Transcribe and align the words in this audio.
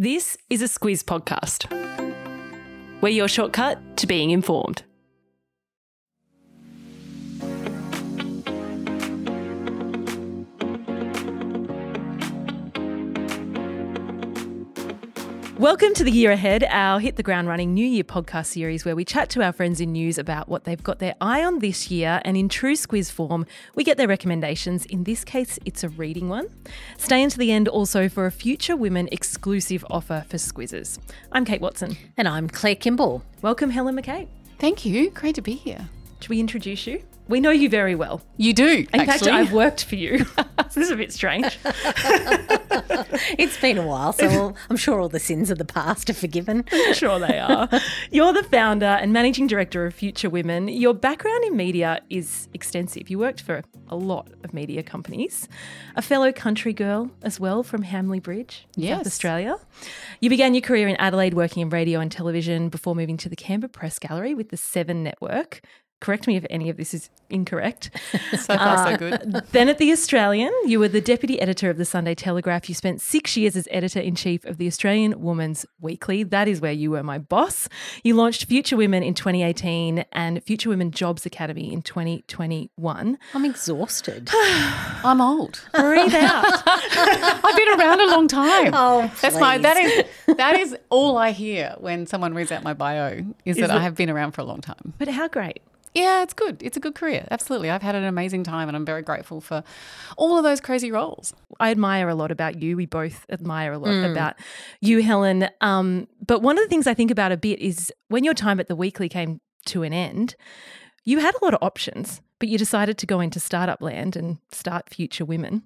This 0.00 0.38
is 0.48 0.62
a 0.62 0.64
Squiz 0.64 1.04
podcast. 1.04 1.70
We're 3.02 3.10
your 3.10 3.28
shortcut 3.28 3.98
to 3.98 4.06
being 4.06 4.30
informed. 4.30 4.82
Welcome 15.60 15.92
to 15.96 16.04
the 16.04 16.10
year 16.10 16.30
ahead, 16.30 16.64
our 16.70 17.00
Hit 17.00 17.16
the 17.16 17.22
Ground 17.22 17.46
Running 17.46 17.74
New 17.74 17.84
Year 17.84 18.02
podcast 18.02 18.46
series 18.46 18.86
where 18.86 18.96
we 18.96 19.04
chat 19.04 19.28
to 19.28 19.42
our 19.42 19.52
friends 19.52 19.78
in 19.78 19.92
news 19.92 20.16
about 20.16 20.48
what 20.48 20.64
they've 20.64 20.82
got 20.82 21.00
their 21.00 21.14
eye 21.20 21.44
on 21.44 21.58
this 21.58 21.90
year. 21.90 22.22
And 22.24 22.34
in 22.34 22.48
true 22.48 22.72
Squiz 22.72 23.12
form, 23.12 23.44
we 23.74 23.84
get 23.84 23.98
their 23.98 24.08
recommendations. 24.08 24.86
In 24.86 25.04
this 25.04 25.22
case, 25.22 25.58
it's 25.66 25.84
a 25.84 25.90
reading 25.90 26.30
one. 26.30 26.48
Stay 26.96 27.22
until 27.22 27.40
the 27.40 27.52
end 27.52 27.68
also 27.68 28.08
for 28.08 28.24
a 28.24 28.30
Future 28.30 28.74
Women 28.74 29.06
exclusive 29.12 29.84
offer 29.90 30.24
for 30.30 30.38
Squizzes. 30.38 30.98
I'm 31.30 31.44
Kate 31.44 31.60
Watson. 31.60 31.94
And 32.16 32.26
I'm 32.26 32.48
Claire 32.48 32.76
Kimball. 32.76 33.22
Welcome, 33.42 33.68
Helen 33.68 34.00
McCabe. 34.00 34.28
Thank 34.58 34.86
you. 34.86 35.10
Great 35.10 35.34
to 35.34 35.42
be 35.42 35.56
here. 35.56 35.90
Should 36.20 36.30
we 36.30 36.40
introduce 36.40 36.86
you? 36.86 37.02
We 37.30 37.40
know 37.40 37.50
you 37.50 37.68
very 37.68 37.94
well. 37.94 38.20
You 38.36 38.52
do. 38.52 38.86
In 38.92 39.06
fact, 39.06 39.08
actually. 39.08 39.30
I've 39.30 39.52
worked 39.52 39.84
for 39.84 39.94
you. 39.94 40.26
this 40.64 40.76
is 40.76 40.90
a 40.90 40.96
bit 40.96 41.12
strange. 41.12 41.58
It's 43.38 43.60
been 43.60 43.78
a 43.78 43.86
while, 43.86 44.12
so 44.12 44.54
I'm 44.68 44.76
sure 44.76 45.00
all 45.00 45.08
the 45.08 45.20
sins 45.20 45.50
of 45.50 45.58
the 45.58 45.64
past 45.64 46.08
are 46.10 46.14
forgiven. 46.14 46.64
sure 46.92 47.18
they 47.18 47.38
are. 47.38 47.68
You're 48.10 48.32
the 48.32 48.42
founder 48.44 48.86
and 48.86 49.12
managing 49.12 49.46
director 49.46 49.84
of 49.86 49.94
Future 49.94 50.30
Women. 50.30 50.68
Your 50.68 50.94
background 50.94 51.44
in 51.44 51.56
media 51.56 52.00
is 52.08 52.48
extensive. 52.54 53.10
You 53.10 53.18
worked 53.18 53.42
for 53.42 53.62
a 53.88 53.96
lot 53.96 54.28
of 54.44 54.54
media 54.54 54.82
companies. 54.82 55.48
A 55.96 56.02
fellow 56.02 56.32
country 56.32 56.72
girl 56.72 57.10
as 57.22 57.38
well 57.40 57.62
from 57.62 57.82
Hamley 57.82 58.20
Bridge, 58.20 58.66
in 58.76 58.82
South 58.84 58.98
Yes. 58.98 59.06
Australia. 59.06 59.56
You 60.20 60.30
began 60.30 60.54
your 60.54 60.62
career 60.62 60.88
in 60.88 60.96
Adelaide 60.96 61.34
working 61.34 61.62
in 61.62 61.70
radio 61.70 62.00
and 62.00 62.10
television 62.10 62.68
before 62.68 62.94
moving 62.94 63.16
to 63.18 63.28
the 63.28 63.36
Canberra 63.36 63.70
Press 63.70 63.98
Gallery 63.98 64.34
with 64.34 64.48
the 64.50 64.56
Seven 64.56 65.02
Network. 65.02 65.60
Correct 66.00 66.26
me 66.26 66.36
if 66.36 66.46
any 66.48 66.70
of 66.70 66.78
this 66.78 66.94
is 66.94 67.10
incorrect. 67.28 67.90
so 68.32 68.56
far 68.56 68.88
so 68.88 68.94
uh, 68.94 68.96
good. 68.96 69.44
Then 69.52 69.68
at 69.68 69.76
The 69.76 69.92
Australian, 69.92 70.52
you 70.64 70.80
were 70.80 70.88
the 70.88 71.00
deputy 71.00 71.40
editor 71.40 71.68
of 71.68 71.76
the 71.76 71.84
Sunday 71.84 72.14
Telegraph. 72.14 72.68
You 72.68 72.74
spent 72.74 73.02
six 73.02 73.36
years 73.36 73.54
as 73.54 73.68
editor 73.70 74.00
in 74.00 74.14
chief 74.14 74.44
of 74.46 74.56
the 74.56 74.66
Australian 74.66 75.20
Woman's 75.20 75.66
Weekly. 75.80 76.22
That 76.22 76.48
is 76.48 76.60
where 76.60 76.72
you 76.72 76.90
were 76.92 77.02
my 77.02 77.18
boss. 77.18 77.68
You 78.02 78.14
launched 78.14 78.46
Future 78.46 78.76
Women 78.76 79.02
in 79.02 79.12
2018 79.12 80.04
and 80.12 80.42
Future 80.42 80.70
Women 80.70 80.90
Jobs 80.90 81.26
Academy 81.26 81.72
in 81.72 81.82
2021. 81.82 83.18
I'm 83.34 83.44
exhausted. 83.44 84.30
I'm 84.32 85.20
old. 85.20 85.62
Breathe 85.74 86.14
out. 86.14 86.62
I've 86.66 87.56
been 87.56 87.78
around 87.78 88.00
a 88.00 88.06
long 88.06 88.26
time. 88.26 88.72
Oh, 88.74 89.12
That's 89.20 89.38
my 89.38 89.58
that 89.58 89.76
please. 89.76 90.04
is 90.28 90.36
that 90.36 90.58
is 90.58 90.76
all 90.88 91.18
I 91.18 91.32
hear 91.32 91.74
when 91.78 92.06
someone 92.06 92.34
reads 92.34 92.52
out 92.52 92.62
my 92.62 92.74
bio 92.74 93.24
is, 93.44 93.58
that 93.58 93.70
I 93.70 93.80
have 93.80 93.94
been 93.94 94.08
around 94.08 94.32
for 94.32 94.40
a 94.40 94.44
long 94.44 94.60
time. 94.60 94.94
But 94.98 95.08
how 95.08 95.28
great. 95.28 95.60
Yeah, 95.94 96.22
it's 96.22 96.34
good. 96.34 96.62
It's 96.62 96.76
a 96.76 96.80
good 96.80 96.94
career. 96.94 97.26
Absolutely. 97.30 97.68
I've 97.70 97.82
had 97.82 97.94
an 97.96 98.04
amazing 98.04 98.44
time 98.44 98.68
and 98.68 98.76
I'm 98.76 98.84
very 98.84 99.02
grateful 99.02 99.40
for 99.40 99.64
all 100.16 100.38
of 100.38 100.44
those 100.44 100.60
crazy 100.60 100.92
roles. 100.92 101.34
I 101.58 101.70
admire 101.70 102.08
a 102.08 102.14
lot 102.14 102.30
about 102.30 102.62
you. 102.62 102.76
We 102.76 102.86
both 102.86 103.26
admire 103.28 103.72
a 103.72 103.78
lot 103.78 104.08
about 104.08 104.36
you, 104.80 105.02
Helen. 105.02 105.48
Um, 105.60 106.06
but 106.24 106.42
one 106.42 106.56
of 106.58 106.64
the 106.64 106.68
things 106.68 106.86
I 106.86 106.94
think 106.94 107.10
about 107.10 107.32
a 107.32 107.36
bit 107.36 107.58
is 107.58 107.92
when 108.08 108.22
your 108.22 108.34
time 108.34 108.60
at 108.60 108.68
the 108.68 108.76
Weekly 108.76 109.08
came 109.08 109.40
to 109.66 109.82
an 109.82 109.92
end, 109.92 110.36
you 111.04 111.18
had 111.18 111.34
a 111.34 111.44
lot 111.44 111.54
of 111.54 111.62
options, 111.62 112.20
but 112.38 112.48
you 112.48 112.56
decided 112.56 112.96
to 112.98 113.06
go 113.06 113.18
into 113.20 113.40
startup 113.40 113.82
land 113.82 114.14
and 114.14 114.38
start 114.52 114.90
Future 114.90 115.24
Women. 115.24 115.64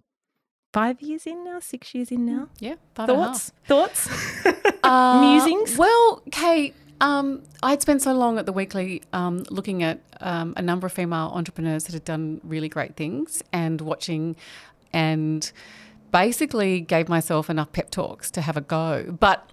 Five 0.72 1.00
years 1.02 1.27
in 1.27 1.45
now, 1.45 1.61
six 1.61 1.95
years 1.95 2.11
in 2.11 2.25
now. 2.27 2.48
Yeah. 2.58 2.75
five 2.95 3.08
and 3.08 3.19
a 3.19 3.25
half. 3.25 3.52
Thoughts? 3.67 4.08
Thoughts? 4.08 4.64
Uh, 4.83 5.20
Musings? 5.20 5.78
Well, 5.78 6.22
Kate, 6.33 6.75
um, 7.00 7.42
I'd 7.62 7.83
spent 7.83 8.03
so 8.03 8.12
long 8.12 8.39
at 8.39 8.47
the 8.47 8.53
Weekly 8.53 9.03
um, 9.12 9.45
looking 9.50 9.83
at 9.83 10.00
um, 10.20 10.55
a 10.56 10.62
number 10.62 10.87
of 10.87 10.92
female 10.92 11.33
entrepreneurs 11.34 11.84
that 11.84 11.92
had 11.92 12.05
done 12.05 12.41
really 12.45 12.69
great 12.69 12.96
things 12.96 13.42
and 13.52 13.80
watching 13.80 14.36
and 14.92 15.51
basically 16.13 16.80
gave 16.80 17.08
myself 17.08 17.51
enough 17.51 17.73
pep 17.73 17.91
talks 17.91 18.30
to 18.30 18.41
have 18.41 18.57
a 18.57 18.61
go. 18.61 19.17
But 19.19 19.51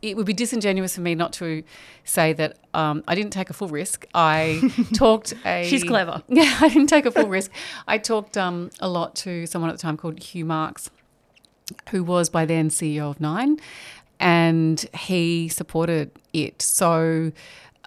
it 0.00 0.16
would 0.16 0.26
be 0.26 0.32
disingenuous 0.32 0.94
for 0.94 1.00
me 1.00 1.14
not 1.14 1.32
to 1.34 1.64
say 2.04 2.32
that 2.34 2.56
um, 2.72 3.02
I 3.08 3.14
didn't 3.14 3.32
take 3.32 3.50
a 3.50 3.52
full 3.52 3.68
risk. 3.68 4.06
I 4.14 4.60
talked 4.94 5.34
a. 5.44 5.66
She's 5.68 5.84
clever. 5.84 6.22
Yeah, 6.28 6.56
I 6.60 6.68
didn't 6.68 6.88
take 6.88 7.06
a 7.06 7.10
full 7.10 7.28
risk. 7.28 7.50
I 7.86 7.98
talked 7.98 8.36
um, 8.36 8.70
a 8.80 8.88
lot 8.88 9.16
to 9.16 9.46
someone 9.46 9.70
at 9.70 9.76
the 9.76 9.82
time 9.82 9.96
called 9.96 10.22
Hugh 10.22 10.44
Marks, 10.44 10.90
who 11.90 12.04
was 12.04 12.28
by 12.28 12.46
then 12.46 12.70
CEO 12.70 13.10
of 13.10 13.20
Nine, 13.20 13.58
and 14.20 14.80
he 14.94 15.48
supported 15.48 16.10
it. 16.32 16.62
So. 16.62 17.32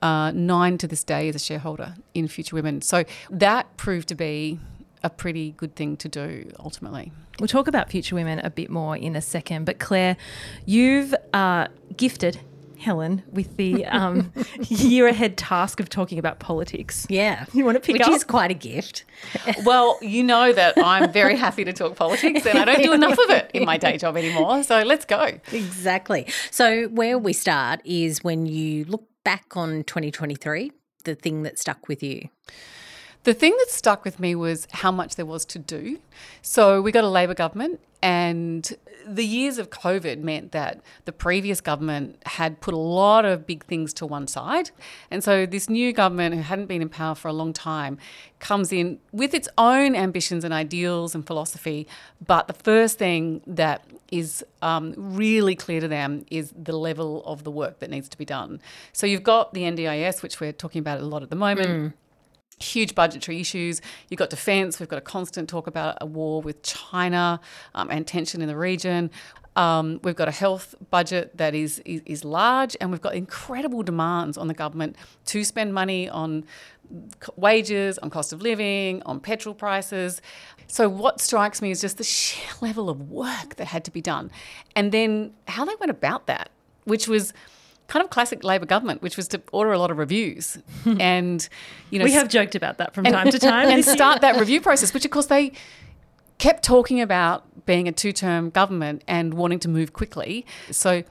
Uh, 0.03 0.31
Nine 0.31 0.79
to 0.79 0.87
this 0.87 1.03
day 1.03 1.27
is 1.27 1.35
a 1.35 1.39
shareholder 1.39 1.93
in 2.15 2.27
Future 2.27 2.55
Women. 2.55 2.81
So 2.81 3.03
that 3.29 3.77
proved 3.77 4.07
to 4.07 4.15
be 4.15 4.57
a 5.03 5.11
pretty 5.11 5.51
good 5.57 5.75
thing 5.75 5.95
to 5.97 6.09
do 6.09 6.49
ultimately. 6.59 7.11
We'll 7.39 7.47
talk 7.47 7.67
about 7.67 7.91
Future 7.91 8.15
Women 8.15 8.39
a 8.39 8.49
bit 8.49 8.71
more 8.71 8.97
in 8.97 9.15
a 9.15 9.21
second. 9.21 9.65
But 9.65 9.77
Claire, 9.77 10.17
you've 10.65 11.13
uh, 11.33 11.67
gifted 11.95 12.39
Helen 12.81 13.23
with 13.31 13.57
the 13.57 13.85
um, 13.99 14.33
year 14.67 15.07
ahead 15.07 15.37
task 15.37 15.79
of 15.79 15.87
talking 15.89 16.19
about 16.19 16.39
politics. 16.39 17.05
Yeah. 17.09 17.45
You 17.53 17.63
want 17.63 17.75
to 17.75 17.79
pick 17.79 17.95
up 17.95 18.07
Which 18.07 18.07
up? 18.07 18.15
is 18.15 18.23
quite 18.23 18.51
a 18.51 18.55
gift. 18.55 19.05
Well, 19.63 19.97
you 20.01 20.23
know 20.23 20.51
that 20.53 20.73
I'm 20.77 21.11
very 21.11 21.35
happy 21.37 21.63
to 21.63 21.73
talk 21.73 21.95
politics 21.95 22.45
and 22.45 22.57
I 22.57 22.65
don't 22.65 22.81
do 22.81 22.93
enough 22.93 23.17
of 23.17 23.29
it 23.29 23.51
in 23.53 23.63
my 23.65 23.77
day 23.77 23.97
job 23.97 24.17
anymore. 24.17 24.63
So 24.63 24.81
let's 24.81 25.05
go. 25.05 25.39
Exactly. 25.51 26.25
So, 26.49 26.87
where 26.87 27.17
we 27.17 27.33
start 27.33 27.81
is 27.85 28.23
when 28.23 28.45
you 28.45 28.85
look 28.85 29.03
back 29.23 29.55
on 29.55 29.83
2023, 29.83 30.71
the 31.03 31.15
thing 31.15 31.43
that 31.43 31.59
stuck 31.59 31.87
with 31.87 32.01
you. 32.01 32.29
The 33.23 33.33
thing 33.35 33.55
that 33.59 33.69
stuck 33.69 34.03
with 34.03 34.19
me 34.19 34.33
was 34.33 34.67
how 34.71 34.91
much 34.91 35.15
there 35.15 35.27
was 35.27 35.45
to 35.45 35.59
do. 35.59 35.99
So 36.41 36.81
we 36.81 36.91
got 36.91 37.03
a 37.03 37.09
Labor 37.09 37.35
government, 37.35 37.79
and 38.01 38.67
the 39.06 39.25
years 39.25 39.57
of 39.57 39.69
COVID 39.69 40.19
meant 40.19 40.51
that 40.51 40.81
the 41.06 41.12
previous 41.12 41.62
government 41.62 42.22
had 42.25 42.62
put 42.62 42.73
a 42.73 42.78
lot 42.78 43.25
of 43.25 43.45
big 43.45 43.66
things 43.66 43.94
to 43.95 44.06
one 44.06 44.28
side. 44.28 44.72
And 45.09 45.23
so 45.23 45.45
this 45.45 45.69
new 45.69 45.94
government, 45.94 46.35
who 46.35 46.41
hadn't 46.41 46.67
been 46.67 46.81
in 46.81 46.89
power 46.89 47.16
for 47.16 47.28
a 47.28 47.34
long 47.34 47.53
time, 47.53 47.97
comes 48.40 48.72
in 48.72 49.00
with 49.11 49.34
its 49.34 49.47
own 49.57 49.95
ambitions 49.95 50.44
and 50.44 50.53
ideals 50.53 51.16
and 51.16 51.25
philosophy. 51.25 51.88
But 52.25 52.47
the 52.47 52.53
first 52.53 52.97
thing 52.97 53.41
that 53.47 53.85
is 54.11 54.44
um, 54.61 54.94
really 54.97 55.56
clear 55.56 55.79
to 55.79 55.88
them 55.88 56.25
is 56.29 56.53
the 56.56 56.78
level 56.78 57.23
of 57.25 57.44
the 57.44 57.51
work 57.51 57.79
that 57.79 57.90
needs 57.90 58.09
to 58.09 58.17
be 58.17 58.25
done. 58.25 58.61
So 58.94 59.07
you've 59.07 59.23
got 59.23 59.53
the 59.53 59.61
NDIS, 59.61 60.22
which 60.22 60.40
we're 60.40 60.51
talking 60.51 60.79
about 60.79 61.00
a 61.00 61.06
lot 61.06 61.23
at 61.23 61.29
the 61.29 61.35
moment 61.35 61.94
huge 62.59 62.95
budgetary 62.95 63.39
issues. 63.39 63.81
You've 64.09 64.19
got 64.19 64.29
defence. 64.29 64.79
We've 64.79 64.89
got 64.89 65.00
a 65.00 65.01
constant 65.01 65.50
talk 65.50 65.67
about 65.67 65.97
a 66.01 66.06
war 66.06 66.41
with 66.41 66.62
China 66.63 67.39
um, 67.73 67.89
and 67.89 68.06
tension 68.06 68.41
in 68.41 68.47
the 68.47 68.57
region. 68.57 69.09
Um, 69.56 70.00
we've 70.03 70.16
got 70.16 70.29
a 70.29 70.31
health 70.31 70.75
budget 70.91 71.38
that 71.38 71.53
is, 71.53 71.79
is 71.84 72.01
is 72.06 72.23
large, 72.23 72.78
and 72.79 72.90
we've 72.90 73.01
got 73.01 73.16
incredible 73.16 73.84
demands 73.84 74.38
on 74.38 74.47
the 74.47 74.53
government 74.53 74.95
to 75.25 75.44
spend 75.44 75.73
money 75.73 76.07
on 76.07 76.45
wages, 77.35 77.97
on 77.97 78.09
cost 78.09 78.31
of 78.31 78.41
living, 78.41 79.01
on 79.03 79.19
petrol 79.19 79.53
prices. 79.53 80.22
So 80.67 80.88
what 80.88 81.19
strikes 81.19 81.61
me 81.61 81.72
is 81.72 81.81
just 81.81 81.97
the 81.97 82.03
sheer 82.03 82.50
level 82.61 82.90
of 82.90 83.11
work 83.11 83.56
that 83.57 83.66
had 83.66 83.84
to 83.85 83.91
be 83.91 84.01
done, 84.01 84.31
and 84.73 84.94
then 84.94 85.34
how 85.50 85.66
they 85.66 85.75
went 85.81 85.90
about 85.90 86.28
that, 86.28 86.50
which 86.85 87.09
was 87.09 87.34
kind 87.91 88.06
of 88.06 88.09
classic 88.09 88.41
Labor 88.46 88.66
government, 88.66 89.02
which 89.02 89.18
was 89.18 89.28
to 89.28 89.41
order 89.52 89.74
a 89.74 89.78
lot 89.78 89.91
of 89.91 89.97
reviews 89.97 90.57
and 91.00 91.50
you 91.90 92.00
know 92.00 92.06
we 92.06 92.13
have 92.13 92.29
joked 92.29 92.56
about 92.56 92.78
that 92.78 92.94
from 92.94 93.03
time 93.03 93.29
to 93.29 93.38
time. 93.53 93.68
and 93.68 93.84
start 93.84 94.22
that 94.22 94.40
review 94.40 94.62
process, 94.62 94.94
which 94.94 95.03
of 95.03 95.12
course 95.12 95.25
they 95.25 95.52
kept 96.38 96.63
talking 96.63 97.02
about 97.02 97.44
being 97.66 97.90
a 97.90 97.91
two-term 97.91 98.50
government 98.50 99.03
and 99.07 99.34
wanting 99.34 99.59
to 99.59 99.68
move 99.68 99.91
quickly. 99.91 100.46
So 100.72 101.03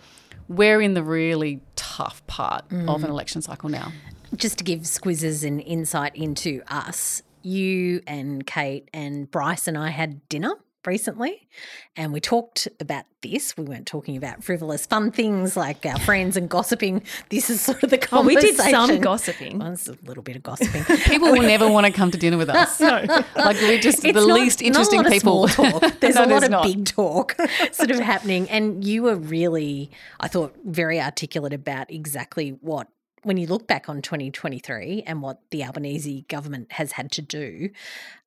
we're 0.49 0.81
in 0.81 0.95
the 0.95 1.03
really 1.03 1.61
tough 1.77 2.27
part 2.27 2.67
mm. 2.71 2.93
of 2.93 3.05
an 3.05 3.11
election 3.11 3.43
cycle 3.43 3.69
now. 3.69 3.93
Just 4.35 4.57
to 4.59 4.65
give 4.65 4.81
squizzes 4.81 5.47
an 5.47 5.61
insight 5.61 6.17
into 6.17 6.63
us, 6.67 7.23
you 7.43 8.01
and 8.07 8.47
Kate 8.47 8.89
and 8.95 9.31
Bryce 9.31 9.69
and 9.69 9.77
I 9.77 9.91
had 9.91 10.27
dinner 10.31 10.55
recently 10.87 11.49
and 11.97 12.13
we 12.13 12.21
talked 12.21 12.67
about 12.81 13.05
this. 13.23 13.57
We 13.57 13.65
weren't 13.65 13.87
talking 13.87 14.17
about 14.17 14.43
frivolous 14.43 14.87
fun 14.87 15.11
things 15.11 15.57
like 15.57 15.85
our 15.85 15.99
friends 15.99 16.37
and 16.37 16.49
gossiping. 16.49 17.03
This 17.29 17.51
is 17.51 17.61
sort 17.61 17.83
of 17.83 17.91
the 17.91 18.09
Oh, 18.13 18.23
we 18.25 18.35
did 18.37 18.57
some 18.57 19.01
gossiping. 19.01 19.59
Well, 19.59 19.73
it's 19.73 19.89
a 19.89 19.97
little 20.05 20.23
bit 20.23 20.37
of 20.37 20.43
gossiping. 20.43 20.85
People 21.05 21.33
will 21.33 21.43
never 21.43 21.69
want 21.71 21.87
to 21.87 21.93
come 21.93 22.11
to 22.11 22.19
dinner 22.19 22.39
with 22.39 22.49
us. 22.49 22.81
No. 22.81 23.05
Like 23.37 23.57
we're 23.61 23.79
just 23.79 24.05
It's 24.05 24.15
the 24.19 24.27
not- 24.27 24.41
least 24.41 24.63
interesting 24.63 25.03
not 25.03 25.07
a 25.07 25.09
lot 25.11 25.13
people. 25.13 25.45
Of 25.45 25.51
small 25.53 25.81
talk. 25.81 26.01
There's 26.01 26.15
No, 26.15 26.21
a 26.21 26.23
lot 26.23 26.29
there's 26.29 26.43
of 26.45 26.51
not. 26.51 26.65
big 26.65 26.85
talk 26.87 27.37
sort 27.73 27.91
of 27.91 27.99
happening, 28.01 28.49
and 28.51 28.85
you 28.85 29.03
were 29.03 29.17
really, 29.17 29.91
I 30.19 30.29
thought, 30.29 30.55
very 30.65 31.01
articulate 31.01 31.53
about 31.53 31.91
exactly 31.91 32.51
what 32.61 32.89
when 33.23 33.37
you 33.37 33.47
look 33.47 33.67
back 33.67 33.89
on 33.89 34.03
2023 34.03 35.03
and 35.07 35.23
what 35.23 35.41
the 35.51 35.63
Albanese 35.63 36.25
government 36.29 36.73
has 36.73 36.93
had 36.93 37.13
to 37.13 37.23
do, 37.23 37.71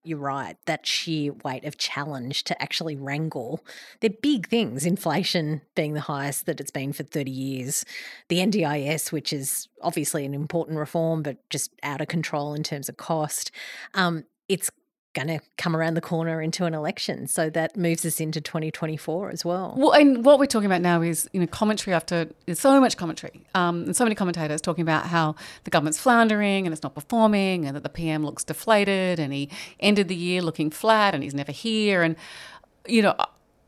you're 0.03 0.19
right, 0.19 0.57
that 0.65 0.85
sheer 0.85 1.33
weight 1.43 1.65
of 1.65 1.77
challenge 1.77 2.43
to 2.43 2.61
actually 2.61 2.95
wrangle. 2.95 3.63
They're 4.01 4.09
big 4.09 4.47
things, 4.47 4.85
inflation 4.85 5.61
being 5.75 5.93
the 5.93 6.01
highest 6.01 6.45
that 6.45 6.59
it's 6.59 6.71
been 6.71 6.93
for 6.93 7.03
30 7.03 7.31
years, 7.31 7.85
the 8.27 8.37
NDIS, 8.37 9.11
which 9.11 9.33
is 9.33 9.67
obviously 9.81 10.25
an 10.25 10.33
important 10.33 10.77
reform, 10.77 11.23
but 11.23 11.37
just 11.49 11.71
out 11.81 12.01
of 12.01 12.07
control 12.07 12.53
in 12.53 12.63
terms 12.63 12.89
of 12.89 12.97
cost. 12.97 13.51
Um, 13.93 14.25
it's 14.49 14.69
going 15.13 15.27
to 15.27 15.39
come 15.57 15.75
around 15.75 15.93
the 15.93 16.01
corner 16.01 16.41
into 16.41 16.65
an 16.65 16.73
election. 16.73 17.27
So 17.27 17.49
that 17.51 17.77
moves 17.77 18.05
us 18.05 18.19
into 18.19 18.41
2024 18.41 19.29
as 19.29 19.45
well. 19.45 19.75
Well, 19.77 19.91
and 19.91 20.25
what 20.25 20.39
we're 20.39 20.45
talking 20.45 20.65
about 20.65 20.81
now 20.81 21.01
is, 21.01 21.29
you 21.33 21.39
know, 21.39 21.47
commentary 21.47 21.93
after 21.93 22.27
there's 22.45 22.59
so 22.59 22.79
much 22.79 22.97
commentary 22.97 23.45
um, 23.55 23.83
and 23.83 23.95
so 23.95 24.03
many 24.03 24.15
commentators 24.15 24.61
talking 24.61 24.81
about 24.81 25.07
how 25.07 25.35
the 25.63 25.69
government's 25.69 25.99
floundering 25.99 26.65
and 26.65 26.73
it's 26.73 26.83
not 26.83 26.95
performing 26.95 27.65
and 27.65 27.75
that 27.75 27.83
the 27.83 27.89
PM 27.89 28.25
looks 28.25 28.43
deflated 28.43 29.19
and 29.19 29.33
he 29.33 29.49
ended 29.79 30.07
the 30.07 30.15
year 30.15 30.41
looking 30.41 30.71
flat 30.71 31.13
and 31.13 31.23
he's 31.23 31.35
never 31.35 31.51
here. 31.51 32.01
And, 32.01 32.15
you 32.87 33.01
know, 33.01 33.15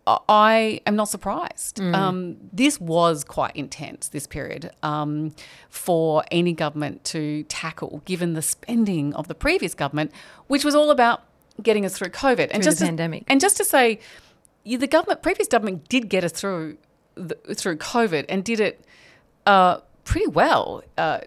I 0.08 0.82
am 0.86 0.96
not 0.96 1.10
surprised. 1.10 1.78
Mm. 1.78 1.96
Um, 1.96 2.38
this 2.54 2.80
was 2.80 3.24
quite 3.24 3.56
intense, 3.56 4.10
this 4.10 4.28
period, 4.28 4.72
um, 4.84 5.34
for 5.70 6.24
any 6.32 6.54
government 6.54 7.04
to 7.06 7.44
tackle, 7.44 8.04
given 8.06 8.34
the 8.34 8.44
spending 8.44 9.14
of 9.16 9.28
the 9.28 9.36
previous 9.36 9.74
government, 9.74 10.12
which 10.48 10.64
was 10.64 10.76
all 10.76 10.92
about 10.92 11.24
getting 11.62 11.86
us 11.86 11.98
through 11.98 12.10
COVID 12.10 12.50
and 12.52 12.64
just 12.64 12.80
the 12.80 12.86
to, 12.86 12.90
pandemic. 12.90 13.24
And 13.28 13.40
just 13.40 13.58
to 13.58 13.66
say, 13.66 14.00
the 14.66 14.88
government, 14.88 15.22
previous 15.22 15.48
government, 15.48 15.88
did 15.90 16.10
get 16.10 16.24
us 16.24 16.32
through 16.32 16.78
the, 17.16 17.36
through 17.56 17.78
COVID 17.78 18.26
and 18.30 18.44
did 18.44 18.60
it 18.60 18.86
uh, 19.46 19.80
pretty 20.04 20.28
well. 20.28 20.84
Uh, 20.98 21.22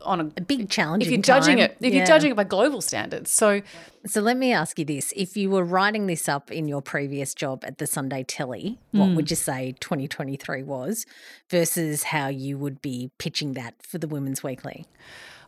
on 0.00 0.20
a, 0.20 0.24
a, 0.38 0.40
big 0.40 0.70
challenge. 0.70 1.04
If 1.04 1.10
you're 1.10 1.20
judging 1.20 1.58
time. 1.58 1.66
it, 1.66 1.76
if 1.80 1.92
yeah. 1.92 1.98
you're 1.98 2.06
judging 2.06 2.30
it 2.30 2.34
by 2.34 2.44
global 2.44 2.80
standards, 2.80 3.30
so 3.30 3.60
so 4.06 4.20
let 4.20 4.36
me 4.36 4.52
ask 4.52 4.78
you 4.78 4.84
this: 4.84 5.12
If 5.14 5.36
you 5.36 5.50
were 5.50 5.64
writing 5.64 6.06
this 6.06 6.28
up 6.28 6.50
in 6.50 6.66
your 6.66 6.80
previous 6.80 7.34
job 7.34 7.62
at 7.64 7.78
the 7.78 7.86
Sunday 7.86 8.24
Telly, 8.24 8.78
what 8.92 9.10
mm. 9.10 9.16
would 9.16 9.30
you 9.30 9.36
say 9.36 9.74
2023 9.80 10.62
was, 10.62 11.04
versus 11.50 12.04
how 12.04 12.28
you 12.28 12.56
would 12.58 12.80
be 12.80 13.10
pitching 13.18 13.52
that 13.52 13.74
for 13.82 13.98
the 13.98 14.08
Women's 14.08 14.42
Weekly? 14.42 14.86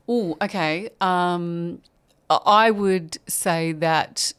Oh, 0.07 0.37
okay. 0.43 0.91
Um, 1.01 1.81
I 2.31 2.71
would 2.71 3.19
say 3.27 3.73
that 3.73 4.33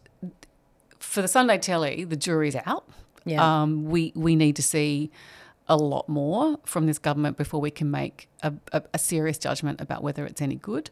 for 0.99 1.21
the 1.21 1.27
Sunday 1.27 1.57
Telly, 1.57 2.03
the 2.03 2.15
jury's 2.15 2.55
out. 2.65 2.87
Yeah. 3.25 3.61
Um, 3.61 3.85
we 3.85 4.11
we 4.15 4.35
need 4.35 4.55
to 4.57 4.63
see 4.63 5.11
a 5.67 5.77
lot 5.77 6.07
more 6.07 6.59
from 6.65 6.85
this 6.85 6.99
government 6.99 7.37
before 7.37 7.59
we 7.59 7.71
can 7.71 7.89
make 7.89 8.27
a, 8.43 8.53
a, 8.71 8.83
a, 8.93 8.99
serious 8.99 9.39
judgment 9.39 9.81
about 9.81 10.03
whether 10.03 10.23
it's 10.23 10.39
any 10.39 10.55
good. 10.55 10.91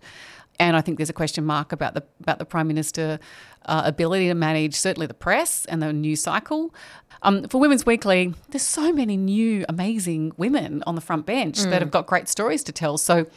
And 0.59 0.75
I 0.75 0.81
think 0.81 0.97
there's 0.97 1.11
a 1.11 1.13
question 1.13 1.45
mark 1.45 1.71
about 1.71 1.93
the 1.93 2.03
about 2.21 2.39
the 2.39 2.45
prime 2.45 2.67
minister 2.67 3.19
uh, 3.65 3.83
ability 3.85 4.27
to 4.27 4.33
manage 4.33 4.75
certainly 4.75 5.07
the 5.07 5.13
press 5.13 5.65
and 5.65 5.81
the 5.81 5.93
news 5.93 6.21
cycle. 6.21 6.73
Um, 7.21 7.47
for 7.47 7.59
Women's 7.59 7.85
Weekly, 7.85 8.33
there's 8.49 8.63
so 8.63 8.91
many 8.91 9.15
new 9.15 9.65
amazing 9.69 10.33
women 10.37 10.83
on 10.85 10.95
the 10.95 11.01
front 11.01 11.25
bench 11.25 11.59
mm. 11.59 11.69
that 11.69 11.81
have 11.81 11.91
got 11.91 12.05
great 12.05 12.27
stories 12.27 12.63
to 12.63 12.71
tell. 12.71 12.97
So 12.97 13.27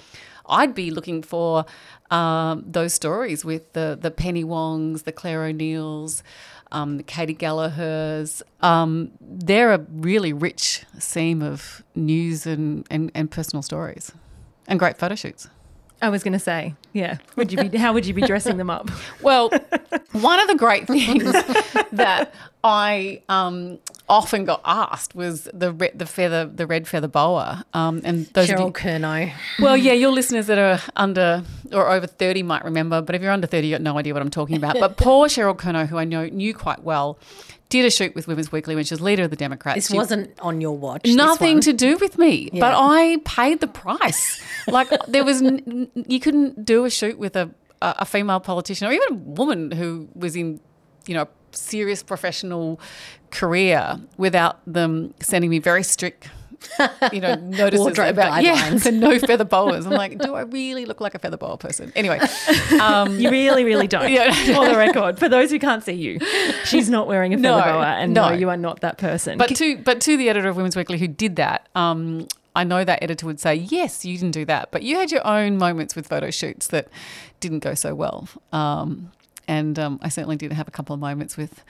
I'd 0.48 0.74
be 0.74 0.90
looking 0.90 1.22
for 1.22 1.64
um, 2.10 2.64
those 2.66 2.94
stories 2.94 3.44
with 3.44 3.72
the 3.72 3.98
the 4.00 4.10
Penny 4.10 4.44
Wongs, 4.44 5.02
the 5.02 5.12
Clare 5.12 5.44
O'Neills, 5.44 6.22
um, 6.72 7.02
Katy 7.02 7.34
Gallagher's. 7.34 8.42
Um, 8.60 9.12
they're 9.20 9.72
a 9.72 9.84
really 9.90 10.32
rich 10.32 10.84
seam 10.98 11.42
of 11.42 11.82
news 11.94 12.46
and, 12.46 12.86
and, 12.90 13.10
and 13.14 13.30
personal 13.30 13.62
stories 13.62 14.12
and 14.66 14.78
great 14.78 14.96
photo 14.98 15.14
shoots. 15.14 15.48
I 16.02 16.10
was 16.10 16.22
going 16.22 16.34
to 16.34 16.38
say, 16.38 16.74
yeah. 16.92 17.18
Would 17.36 17.52
you 17.52 17.68
be? 17.68 17.78
How 17.78 17.92
would 17.92 18.04
you 18.06 18.12
be 18.14 18.22
dressing 18.22 18.56
them 18.56 18.70
up? 18.70 18.90
Well, 19.22 19.48
one 20.12 20.38
of 20.40 20.46
the 20.46 20.54
great 20.54 20.86
things 20.94 21.24
that 21.24 22.32
I 22.62 23.22
um, 23.28 23.78
often 24.08 24.44
got 24.44 24.60
asked 24.64 25.14
was 25.14 25.48
the 25.52 25.72
re- 25.72 25.90
the 25.94 26.06
feather, 26.06 26.44
the 26.44 26.66
red 26.66 26.86
feather 26.86 27.08
boa. 27.08 27.64
Um, 27.74 28.02
and 28.04 28.26
those 28.26 28.48
Cheryl 28.48 28.72
Kernot. 28.72 29.32
Well, 29.58 29.76
yeah, 29.76 29.94
your 29.94 30.10
listeners 30.10 30.46
that 30.46 30.58
are 30.58 30.80
under 30.96 31.42
or 31.72 31.90
over 31.90 32.06
thirty 32.06 32.42
might 32.42 32.64
remember, 32.64 33.00
but 33.02 33.14
if 33.14 33.22
you're 33.22 33.32
under 33.32 33.46
thirty, 33.46 33.68
you 33.68 33.74
got 33.74 33.82
no 33.82 33.98
idea 33.98 34.12
what 34.12 34.22
I'm 34.22 34.30
talking 34.30 34.56
about. 34.56 34.78
But 34.78 34.96
poor 34.96 35.28
Cheryl 35.28 35.56
Kernot, 35.56 35.88
who 35.88 35.98
I 35.98 36.04
know 36.04 36.26
knew 36.26 36.54
quite 36.54 36.82
well, 36.84 37.18
did 37.68 37.84
a 37.84 37.90
shoot 37.90 38.14
with 38.14 38.28
Women's 38.28 38.52
Weekly 38.52 38.74
when 38.74 38.84
she 38.84 38.94
was 38.94 39.00
leader 39.00 39.24
of 39.24 39.30
the 39.30 39.36
Democrats. 39.36 39.76
This 39.76 39.88
she, 39.88 39.96
wasn't 39.96 40.38
on 40.40 40.60
your 40.60 40.76
watch. 40.76 41.06
Nothing 41.06 41.60
to 41.60 41.72
do 41.72 41.96
with 41.98 42.18
me, 42.18 42.50
yeah. 42.52 42.60
but 42.60 42.74
I 42.76 43.18
paid 43.24 43.60
the 43.60 43.66
price. 43.66 44.42
like 44.68 44.88
there 45.08 45.24
was, 45.24 45.42
n- 45.42 45.90
you 45.94 46.20
couldn't 46.20 46.64
do 46.64 46.84
a 46.84 46.90
shoot 46.90 47.18
with 47.18 47.36
a 47.36 47.50
a 47.82 48.04
female 48.04 48.40
politician 48.40 48.88
or 48.88 48.92
even 48.92 49.08
a 49.10 49.14
woman 49.14 49.70
who 49.70 50.08
was 50.14 50.34
in, 50.34 50.60
you 51.06 51.14
know, 51.14 51.28
serious 51.52 52.02
professional 52.02 52.80
career 53.30 54.00
without 54.16 54.60
them 54.66 55.14
sending 55.20 55.50
me 55.50 55.58
very 55.58 55.82
strict 55.82 56.28
you 57.12 57.20
know, 57.20 57.34
notices 57.42 57.98
about 57.98 58.42
yeah, 58.42 58.70
the 58.70 58.92
no 58.92 59.18
feather 59.18 59.44
boas. 59.44 59.86
I'm 59.86 59.92
like, 59.92 60.18
do 60.18 60.34
I 60.34 60.42
really 60.42 60.84
look 60.84 61.00
like 61.00 61.14
a 61.14 61.18
feather 61.18 61.36
boa 61.36 61.56
person? 61.56 61.92
Anyway, 61.94 62.20
um, 62.80 63.18
you 63.18 63.30
really, 63.30 63.64
really 63.64 63.86
don't. 63.86 64.10
Yeah. 64.10 64.32
For 64.32 64.66
the 64.66 64.76
record, 64.76 65.18
for 65.18 65.28
those 65.28 65.50
who 65.50 65.58
can't 65.58 65.82
see 65.82 65.92
you, 65.92 66.18
she's 66.64 66.88
not 66.90 67.06
wearing 67.06 67.34
a 67.34 67.36
feather 67.36 67.48
no, 67.48 67.62
boa, 67.62 67.86
and 67.86 68.14
no. 68.14 68.30
no. 68.30 68.34
you 68.34 68.50
are 68.50 68.56
not 68.56 68.80
that 68.80 68.98
person. 68.98 69.38
But 69.38 69.54
to 69.56 69.76
but 69.78 70.00
to 70.02 70.16
the 70.16 70.28
editor 70.28 70.48
of 70.48 70.56
Women's 70.56 70.76
Weekly 70.76 70.98
who 70.98 71.08
did 71.08 71.36
that, 71.36 71.68
um, 71.74 72.26
I 72.54 72.64
know 72.64 72.84
that 72.84 73.02
editor 73.02 73.26
would 73.26 73.40
say, 73.40 73.54
yes, 73.54 74.04
you 74.04 74.16
didn't 74.16 74.32
do 74.32 74.44
that, 74.46 74.70
but 74.70 74.82
you 74.82 74.96
had 74.96 75.12
your 75.12 75.26
own 75.26 75.58
moments 75.58 75.94
with 75.94 76.06
photo 76.08 76.30
shoots 76.30 76.68
that 76.68 76.88
didn't 77.40 77.60
go 77.60 77.74
so 77.74 77.94
well. 77.94 78.28
Um, 78.52 79.12
and 79.46 79.78
um, 79.78 79.98
I 80.02 80.08
certainly 80.08 80.36
did 80.36 80.52
have 80.52 80.66
a 80.66 80.70
couple 80.70 80.94
of 80.94 81.00
moments 81.00 81.36
with 81.36 81.62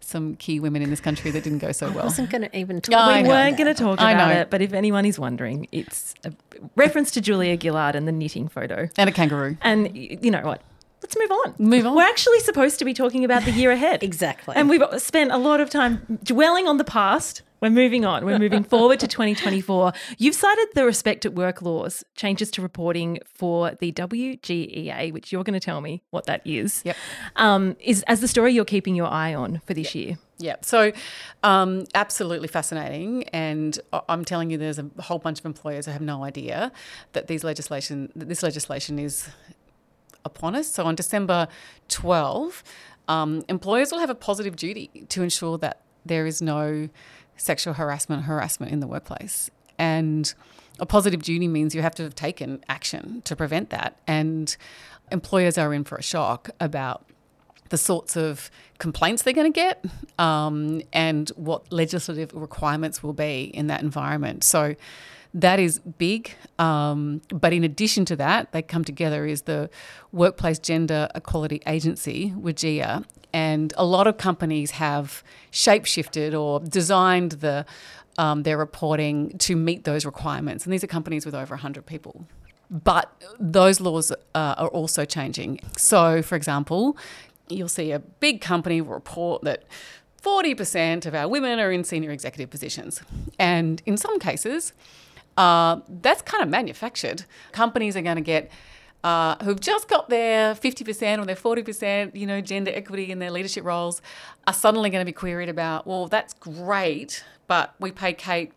some 0.00 0.36
key 0.36 0.60
women 0.60 0.82
in 0.82 0.90
this 0.90 1.00
country 1.00 1.30
that 1.30 1.44
didn't 1.44 1.58
go 1.58 1.72
so 1.72 1.88
well. 1.90 2.00
I 2.00 2.04
wasn't 2.04 2.30
going 2.30 2.42
to 2.42 2.56
even 2.56 2.80
talk. 2.80 3.22
we 3.22 3.28
weren't 3.28 3.56
going 3.56 3.72
to 3.72 3.80
talk 3.80 3.98
about 3.98 4.32
it, 4.32 4.50
but 4.50 4.62
if 4.62 4.72
anyone 4.72 5.04
is 5.04 5.18
wondering, 5.18 5.68
it's 5.72 6.14
a 6.24 6.32
reference 6.76 7.10
to 7.12 7.20
Julia 7.20 7.58
Gillard 7.60 7.94
and 7.94 8.08
the 8.08 8.12
knitting 8.12 8.48
photo 8.48 8.88
and 8.96 9.08
a 9.10 9.12
kangaroo. 9.12 9.56
And 9.62 9.94
you 9.96 10.30
know 10.30 10.42
what? 10.42 10.62
Let's 11.02 11.16
move 11.16 11.30
on. 11.30 11.54
Move 11.58 11.86
on. 11.86 11.96
We're 11.96 12.02
actually 12.02 12.40
supposed 12.40 12.78
to 12.80 12.84
be 12.84 12.94
talking 12.94 13.24
about 13.24 13.44
the 13.44 13.52
year 13.52 13.70
ahead. 13.70 14.02
exactly. 14.02 14.54
And 14.56 14.68
we've 14.68 14.82
spent 14.98 15.30
a 15.30 15.38
lot 15.38 15.60
of 15.60 15.70
time 15.70 16.18
dwelling 16.24 16.66
on 16.66 16.76
the 16.76 16.84
past 16.84 17.42
we're 17.60 17.70
moving 17.70 18.04
on. 18.04 18.24
We're 18.24 18.38
moving 18.38 18.62
forward 18.64 19.00
to 19.00 19.08
2024. 19.08 19.92
You've 20.16 20.34
cited 20.34 20.68
the 20.74 20.84
Respect 20.84 21.26
at 21.26 21.34
Work 21.34 21.62
laws, 21.62 22.04
changes 22.14 22.50
to 22.52 22.62
reporting 22.62 23.18
for 23.26 23.72
the 23.80 23.92
WGEA, 23.92 25.12
which 25.12 25.32
you're 25.32 25.44
going 25.44 25.58
to 25.58 25.64
tell 25.64 25.80
me 25.80 26.02
what 26.10 26.26
that 26.26 26.42
is. 26.44 26.82
Yep. 26.84 26.96
Um, 27.36 27.76
is 27.80 28.04
as 28.06 28.20
the 28.20 28.28
story 28.28 28.52
you're 28.52 28.64
keeping 28.64 28.94
your 28.94 29.08
eye 29.08 29.34
on 29.34 29.60
for 29.66 29.74
this 29.74 29.94
yep. 29.94 30.06
year. 30.06 30.18
Yeah, 30.40 30.54
so 30.60 30.92
um, 31.42 31.84
absolutely 31.96 32.46
fascinating, 32.46 33.24
and 33.30 33.76
I'm 34.08 34.24
telling 34.24 34.50
you, 34.50 34.56
there's 34.56 34.78
a 34.78 34.88
whole 35.00 35.18
bunch 35.18 35.40
of 35.40 35.46
employers 35.46 35.86
who 35.86 35.90
have 35.90 36.00
no 36.00 36.22
idea 36.22 36.70
that 37.12 37.26
these 37.26 37.42
legislation, 37.42 38.12
that 38.14 38.28
this 38.28 38.44
legislation 38.44 39.00
is 39.00 39.28
upon 40.28 40.54
us. 40.54 40.68
So 40.68 40.84
on 40.84 40.94
December 40.94 41.48
12, 41.88 42.62
um, 43.08 43.42
employers 43.48 43.90
will 43.90 43.98
have 43.98 44.10
a 44.10 44.14
positive 44.14 44.54
duty 44.54 45.06
to 45.08 45.22
ensure 45.22 45.58
that 45.58 45.80
there 46.04 46.26
is 46.26 46.40
no 46.40 46.88
sexual 47.36 47.74
harassment, 47.74 48.24
harassment 48.24 48.72
in 48.72 48.80
the 48.80 48.86
workplace. 48.86 49.50
And 49.78 50.32
a 50.78 50.86
positive 50.86 51.22
duty 51.22 51.48
means 51.48 51.74
you 51.74 51.82
have 51.82 51.94
to 51.96 52.02
have 52.02 52.14
taken 52.14 52.62
action 52.68 53.22
to 53.24 53.34
prevent 53.34 53.70
that. 53.70 53.98
And 54.06 54.56
employers 55.10 55.58
are 55.58 55.72
in 55.72 55.84
for 55.84 55.96
a 55.96 56.02
shock 56.02 56.50
about 56.60 57.04
the 57.70 57.78
sorts 57.78 58.16
of 58.16 58.50
complaints 58.78 59.22
they're 59.22 59.34
going 59.34 59.52
to 59.52 59.56
get 59.56 59.84
um, 60.18 60.80
and 60.92 61.28
what 61.30 61.70
legislative 61.72 62.32
requirements 62.32 63.02
will 63.02 63.12
be 63.12 63.44
in 63.54 63.66
that 63.66 63.82
environment. 63.82 64.44
So 64.44 64.74
that 65.38 65.60
is 65.60 65.78
big. 65.78 66.34
Um, 66.58 67.22
but 67.32 67.52
in 67.52 67.62
addition 67.62 68.04
to 68.06 68.16
that, 68.16 68.52
they 68.52 68.62
come 68.62 68.84
together 68.84 69.24
is 69.24 69.42
the 69.42 69.70
Workplace 70.10 70.58
Gender 70.58 71.08
Equality 71.14 71.62
Agency, 71.66 72.34
WGEA, 72.36 73.04
and 73.32 73.72
a 73.76 73.84
lot 73.84 74.06
of 74.06 74.16
companies 74.16 74.72
have 74.72 75.22
shapeshifted 75.52 76.38
or 76.38 76.60
designed 76.60 77.32
the 77.32 77.64
um, 78.16 78.42
their 78.42 78.58
reporting 78.58 79.38
to 79.38 79.54
meet 79.54 79.84
those 79.84 80.04
requirements. 80.04 80.64
And 80.64 80.72
these 80.72 80.82
are 80.82 80.88
companies 80.88 81.24
with 81.24 81.36
over 81.36 81.54
100 81.54 81.86
people. 81.86 82.26
But 82.68 83.12
those 83.38 83.80
laws 83.80 84.10
uh, 84.10 84.14
are 84.58 84.68
also 84.68 85.04
changing. 85.04 85.60
So, 85.76 86.20
for 86.20 86.34
example, 86.34 86.98
you'll 87.48 87.68
see 87.68 87.92
a 87.92 88.00
big 88.00 88.40
company 88.40 88.80
report 88.80 89.42
that 89.42 89.62
40% 90.20 91.06
of 91.06 91.14
our 91.14 91.28
women 91.28 91.60
are 91.60 91.70
in 91.70 91.84
senior 91.84 92.10
executive 92.10 92.50
positions. 92.50 93.02
And 93.38 93.80
in 93.86 93.96
some 93.96 94.18
cases, 94.18 94.72
uh, 95.38 95.80
that's 95.88 96.20
kind 96.20 96.42
of 96.42 96.48
manufactured. 96.50 97.24
Companies 97.52 97.96
are 97.96 98.02
going 98.02 98.16
to 98.16 98.22
get 98.22 98.50
uh, 99.04 99.36
who've 99.44 99.60
just 99.60 99.88
got 99.88 100.08
their 100.08 100.54
50% 100.54 101.18
or 101.20 101.24
their 101.24 101.36
40%, 101.36 102.16
you 102.16 102.26
know, 102.26 102.40
gender 102.40 102.72
equity 102.74 103.12
in 103.12 103.20
their 103.20 103.30
leadership 103.30 103.62
roles 103.64 104.02
are 104.48 104.52
suddenly 104.52 104.90
going 104.90 105.00
to 105.00 105.06
be 105.06 105.12
queried 105.12 105.48
about, 105.48 105.86
well, 105.86 106.08
that's 106.08 106.34
great, 106.34 107.24
but 107.46 107.74
we 107.78 107.92
pay 107.92 108.12
Kate 108.12 108.52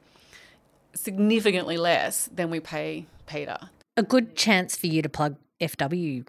significantly 0.95 1.77
less 1.77 2.27
than 2.33 2.49
we 2.49 2.59
pay 2.59 3.05
Peter. 3.27 3.57
a 3.95 4.03
good 4.03 4.35
chance 4.35 4.75
for 4.75 4.87
you 4.87 5.03
to 5.03 5.07
plug 5.07 5.35
FW 5.61 6.27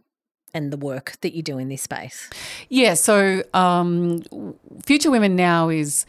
and 0.52 0.71
the 0.71 0.76
work 0.76 1.14
that 1.23 1.35
you 1.35 1.42
do 1.42 1.56
in 1.56 1.71
this 1.71 1.80
space. 1.80 2.28
Yeah, 2.68 2.92
so 2.94 3.42
um, 3.54 4.23
Future 4.85 5.11
Women 5.11 5.35
Now 5.35 5.71
is 5.71 6.04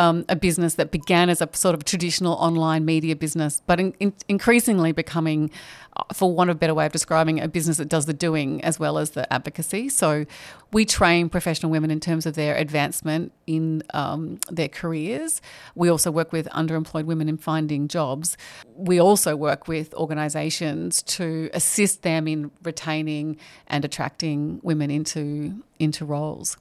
um, 0.00 0.24
a 0.30 0.34
business 0.34 0.76
that 0.76 0.90
began 0.90 1.28
as 1.28 1.42
a 1.42 1.48
sort 1.52 1.74
of 1.74 1.84
traditional 1.84 2.32
online 2.34 2.86
media 2.86 3.14
business, 3.14 3.60
but 3.66 3.78
in, 3.78 3.92
in, 4.00 4.14
increasingly 4.28 4.92
becoming, 4.92 5.50
uh, 5.94 6.04
for 6.14 6.32
want 6.32 6.48
of 6.48 6.56
a 6.56 6.58
better 6.58 6.72
way 6.72 6.86
of 6.86 6.92
describing, 6.92 7.38
a 7.38 7.46
business 7.46 7.76
that 7.76 7.90
does 7.90 8.06
the 8.06 8.14
doing 8.14 8.64
as 8.64 8.80
well 8.80 8.96
as 8.96 9.10
the 9.10 9.30
advocacy. 9.30 9.90
So 9.90 10.24
we 10.72 10.86
train 10.86 11.28
professional 11.28 11.70
women 11.70 11.90
in 11.90 12.00
terms 12.00 12.24
of 12.24 12.34
their 12.34 12.56
advancement 12.56 13.32
in 13.46 13.82
um, 13.92 14.40
their 14.50 14.68
careers. 14.68 15.42
We 15.74 15.90
also 15.90 16.10
work 16.10 16.32
with 16.32 16.48
underemployed 16.48 17.04
women 17.04 17.28
in 17.28 17.36
finding 17.36 17.86
jobs. 17.86 18.38
We 18.74 18.98
also 18.98 19.36
work 19.36 19.68
with 19.68 19.92
organisations 19.92 21.02
to 21.18 21.50
assist 21.52 22.00
them 22.02 22.26
in 22.26 22.50
retaining 22.62 23.36
and 23.66 23.84
attracting 23.84 24.60
women 24.62 24.90
into 24.90 25.62
into 25.78 26.04
roles. 26.04 26.56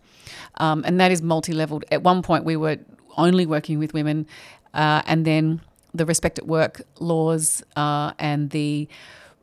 Um, 0.55 0.83
and 0.85 0.99
that 0.99 1.11
is 1.11 1.21
multi-leveled. 1.21 1.83
At 1.91 2.03
one 2.03 2.21
point, 2.21 2.45
we 2.45 2.55
were 2.55 2.77
only 3.17 3.45
working 3.45 3.79
with 3.79 3.93
women, 3.93 4.27
uh, 4.73 5.01
and 5.05 5.25
then 5.25 5.61
the 5.93 6.05
Respect 6.05 6.37
at 6.37 6.47
Work 6.47 6.81
laws 6.99 7.63
uh, 7.75 8.13
and 8.19 8.49
the 8.51 8.87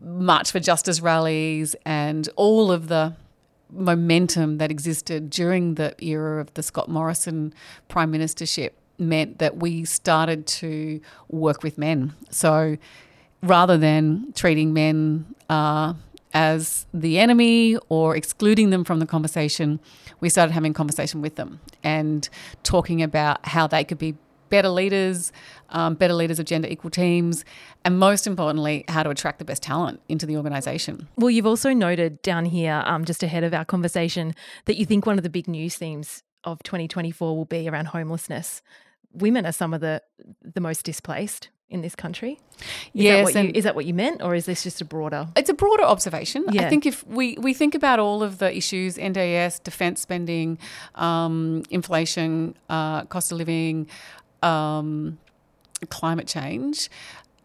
March 0.01 0.53
for 0.53 0.61
Justice 0.61 1.01
rallies 1.01 1.75
and 1.85 2.29
all 2.37 2.71
of 2.71 2.89
the 2.89 3.15
momentum 3.71 4.59
that 4.59 4.71
existed 4.71 5.31
during 5.31 5.75
the 5.75 5.95
era 5.99 6.41
of 6.41 6.53
the 6.55 6.63
Scott 6.63 6.89
Morrison 6.89 7.53
prime 7.89 8.13
ministership 8.13 8.71
meant 8.99 9.39
that 9.39 9.57
we 9.57 9.85
started 9.85 10.47
to 10.47 11.01
work 11.29 11.63
with 11.63 11.77
men. 11.77 12.15
So 12.31 12.77
rather 13.43 13.77
than 13.77 14.33
treating 14.35 14.73
men 14.73 15.35
uh, 15.49 15.95
as 16.37 16.85
the 16.93 17.19
enemy 17.19 17.78
or 17.88 18.14
excluding 18.14 18.69
them 18.69 18.85
from 18.85 18.99
the 18.99 19.07
conversation, 19.07 19.81
we 20.21 20.28
started 20.28 20.52
having 20.52 20.75
conversation 20.75 21.23
with 21.23 21.37
them 21.37 21.61
and 21.83 22.28
talking 22.62 23.02
about 23.02 23.38
how 23.47 23.66
they 23.66 23.83
could 23.83 23.97
be 23.97 24.14
better 24.50 24.69
leaders, 24.69 25.33
um, 25.71 25.95
better 25.95 26.12
leaders 26.12 26.38
of 26.38 26.45
gender 26.45 26.69
equal 26.69 26.90
teams, 26.90 27.43
and 27.87 27.99
most 27.99 28.26
importantly, 28.26 28.85
how 28.88 29.02
to 29.02 29.09
attract 29.09 29.38
the 29.38 29.47
best 29.47 29.62
talent 29.62 30.02
into 30.11 30.26
the 30.26 30.37
organisation. 30.37 31.09
Well, 31.16 31.31
you've 31.31 31.47
also 31.47 31.73
noted 31.73 32.21
down 32.21 32.45
here, 32.45 32.83
um, 32.85 33.07
just 33.07 33.23
ahead 33.23 33.43
of 33.43 33.55
our 33.55 33.64
conversation, 33.64 34.35
that 34.66 34.76
you 34.76 34.85
think 34.85 35.07
one 35.07 35.16
of 35.19 35.23
the 35.23 35.31
big 35.31 35.49
news 35.49 35.76
themes 35.76 36.23
of 36.45 36.62
2024 36.64 37.35
will 37.35 37.47
be 37.47 37.66
around 37.66 37.87
homelessness. 37.87 38.61
Women 39.11 39.47
are 39.47 39.52
some 39.52 39.73
of 39.73 39.81
the 39.81 40.02
the 40.43 40.61
most 40.61 40.85
displaced 40.85 41.49
in 41.69 41.83
this 41.83 41.95
country. 41.95 42.39
Is 42.59 42.65
yes, 42.93 43.33
that 43.33 43.45
you, 43.45 43.53
is 43.55 43.65
that 43.65 43.75
what 43.75 43.87
you 43.87 43.95
meant, 43.95 44.23
or 44.23 44.35
is 44.35 44.47
this 44.47 44.63
just 44.63 44.81
a 44.81 44.85
broader? 44.85 45.29
It's 45.37 45.51
a 45.51 45.55
broader 45.55 45.83
observation. 45.83 46.45
Yeah. 46.51 46.67
I 46.67 46.69
think 46.69 46.87
if 46.87 47.07
we, 47.07 47.37
we 47.39 47.53
think 47.55 47.75
about 47.75 47.99
all 47.99 48.23
of 48.23 48.39
the 48.39 48.57
issues, 48.57 48.97
NDIS, 48.97 49.63
defence 49.63 50.01
spending, 50.01 50.59
um, 50.95 51.65
inflation, 51.71 52.57
uh, 52.69 53.05
cost 53.05 53.33
of 53.33 53.39
living, 53.39 53.89
um, 54.43 55.19
climate 55.91 56.27
change. 56.27 56.89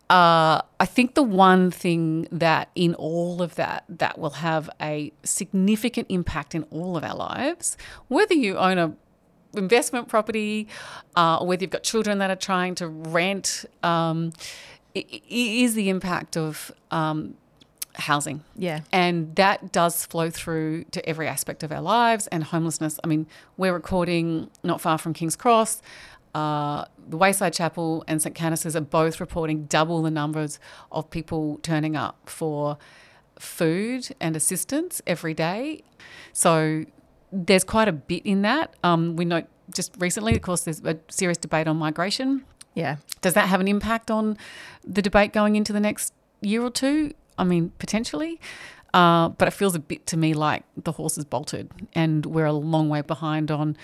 Uh, 0.10 0.62
I 0.80 0.86
think 0.86 1.16
the 1.16 1.24
one 1.24 1.72
thing 1.72 2.28
that 2.34 2.70
in 2.76 2.96
all 2.96 3.42
of 3.42 3.56
that 3.56 3.86
that 3.88 4.20
will 4.20 4.32
have 4.32 4.70
a 4.82 5.14
significant 5.24 6.08
impact 6.10 6.54
in 6.54 6.64
all 6.64 6.98
of 6.98 7.04
our 7.04 7.16
lives, 7.16 7.78
whether 8.10 8.34
you 8.34 8.58
own 8.58 8.78
a 8.78 8.94
investment 9.56 10.08
property 10.08 10.68
uh, 11.16 11.38
or 11.38 11.48
whether 11.48 11.64
you've 11.64 11.72
got 11.72 11.84
children 11.84 12.20
that 12.20 12.30
are 12.30 12.36
trying 12.36 12.76
to 12.76 12.88
rent, 12.88 13.66
um, 13.84 14.34
it, 14.94 15.08
it 15.12 15.24
is 15.30 15.74
the 15.74 15.90
impact 15.90 16.38
of 16.38 16.72
um, 16.92 17.36
housing. 17.96 18.44
Yeah. 18.56 18.82
And 18.92 19.36
that 19.36 19.72
does 19.72 20.06
flow 20.06 20.30
through 20.30 20.86
to 20.86 21.08
every 21.08 21.28
aspect 21.28 21.64
of 21.64 21.72
our 21.72 21.82
lives 21.82 22.28
and 22.28 22.44
homelessness. 22.44 23.00
I 23.04 23.08
mean, 23.08 23.28
we're 23.58 23.74
recording 23.74 24.50
not 24.64 24.82
far 24.82 24.98
from 24.98 25.14
King's 25.14 25.36
Cross. 25.36 25.82
Uh, 26.34 26.86
the 27.10 27.18
Wayside 27.18 27.54
Chapel 27.54 28.06
and 28.08 28.22
St. 28.22 28.34
Canice's 28.34 28.76
are 28.76 28.82
both 28.82 29.20
reporting 29.20 29.66
double 29.66 30.02
the 30.02 30.12
numbers 30.12 30.60
of 30.92 31.10
people 31.10 31.60
turning 31.62 31.96
up 31.96 32.30
for 32.30 32.78
food 33.38 34.16
and 34.22 34.36
assistance 34.36 35.02
every 35.06 35.34
day. 35.34 35.84
So 36.32 36.86
there's 37.32 37.64
quite 37.64 37.88
a 37.88 37.94
bit 37.94 38.26
in 38.26 38.42
that. 38.44 38.76
Um, 38.84 39.16
we 39.16 39.26
know 39.26 39.44
just 39.74 39.96
recently, 40.00 40.36
of 40.36 40.42
course, 40.42 40.62
there's 40.62 40.84
a 40.84 40.98
serious 41.10 41.38
debate 41.38 41.68
on 41.68 41.78
migration. 41.78 42.44
Yeah. 42.74 42.98
Does 43.22 43.34
that 43.34 43.48
have 43.48 43.60
an 43.60 43.68
impact 43.68 44.12
on 44.12 44.38
the 44.84 45.02
debate 45.02 45.34
going 45.34 45.56
into 45.56 45.74
the 45.74 45.80
next 45.80 46.14
year 46.42 46.62
or 46.62 46.70
two? 46.72 47.14
I 47.38 47.44
mean, 47.44 47.72
potentially. 47.80 48.40
Uh, 48.94 49.30
but 49.30 49.48
it 49.48 49.52
feels 49.52 49.74
a 49.74 49.80
bit 49.80 50.06
to 50.08 50.18
me 50.18 50.34
like 50.34 50.64
the 50.76 50.92
horse 50.92 51.18
is 51.18 51.24
bolted, 51.24 51.72
and 51.94 52.26
we're 52.26 52.46
a 52.46 52.54
long 52.54 52.90
way 52.90 53.02
behind 53.02 53.50
on 53.50 53.78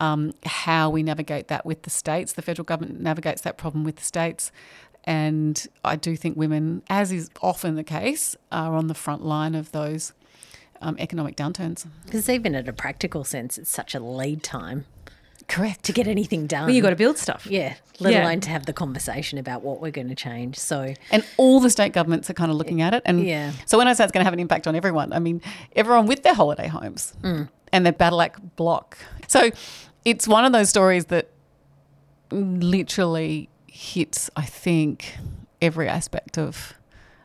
um, 0.00 0.34
how 0.44 0.90
we 0.90 1.02
navigate 1.02 1.48
that 1.48 1.64
with 1.64 1.82
the 1.82 1.90
states. 1.90 2.34
The 2.34 2.42
federal 2.42 2.64
government 2.64 3.00
navigates 3.00 3.40
that 3.42 3.56
problem 3.56 3.84
with 3.84 3.96
the 3.96 4.04
states. 4.04 4.52
And 5.04 5.66
I 5.82 5.96
do 5.96 6.14
think 6.14 6.36
women, 6.36 6.82
as 6.90 7.10
is 7.10 7.30
often 7.40 7.74
the 7.76 7.84
case, 7.84 8.36
are 8.52 8.74
on 8.74 8.88
the 8.88 8.94
front 8.94 9.24
line 9.24 9.54
of 9.54 9.72
those 9.72 10.12
um, 10.80 10.96
economic 10.98 11.36
downturns. 11.36 11.86
Because 12.04 12.28
even 12.28 12.54
at 12.54 12.68
a 12.68 12.72
practical 12.72 13.24
sense, 13.24 13.58
it's 13.58 13.70
such 13.70 13.94
a 13.94 14.00
lead 14.00 14.42
time 14.42 14.86
Correct. 15.48 15.82
to 15.84 15.92
get 15.92 16.06
anything 16.06 16.46
done. 16.46 16.66
Well, 16.66 16.74
you 16.74 16.82
got 16.82 16.90
to 16.90 16.96
build 16.96 17.18
stuff. 17.18 17.46
yeah, 17.46 17.74
let 17.98 18.12
Yeah. 18.12 18.22
alone 18.24 18.40
to 18.40 18.50
have 18.50 18.66
the 18.66 18.72
conversation 18.72 19.38
about 19.38 19.62
what 19.62 19.80
we're 19.80 19.90
going 19.90 20.08
to 20.08 20.14
change. 20.14 20.56
So 20.58 20.94
And 21.10 21.24
all 21.36 21.60
the 21.60 21.70
state 21.70 21.92
governments 21.92 22.30
are 22.30 22.34
kind 22.34 22.50
of 22.50 22.56
looking 22.56 22.80
at 22.82 22.94
it. 22.94 23.02
And 23.04 23.24
Yeah. 23.26 23.52
so 23.66 23.76
when 23.78 23.88
I 23.88 23.92
say 23.92 24.04
it's 24.04 24.12
going 24.12 24.22
to 24.22 24.24
have 24.24 24.32
an 24.32 24.40
impact 24.40 24.66
on 24.66 24.74
everyone, 24.74 25.12
I 25.12 25.18
mean 25.18 25.42
everyone 25.76 26.06
with 26.06 26.22
their 26.22 26.34
holiday 26.34 26.68
homes 26.68 27.12
and 27.22 27.84
their 27.86 27.92
Badalak 27.92 28.36
block. 28.56 28.96
So 29.28 29.50
it's 30.04 30.26
one 30.26 30.44
of 30.44 30.52
those 30.52 30.68
stories 30.70 31.06
that 31.06 31.28
literally 32.30 33.48
hits, 33.66 34.30
I 34.36 34.42
think, 34.44 35.16
every 35.60 35.88
aspect 35.88 36.38
of 36.38 36.74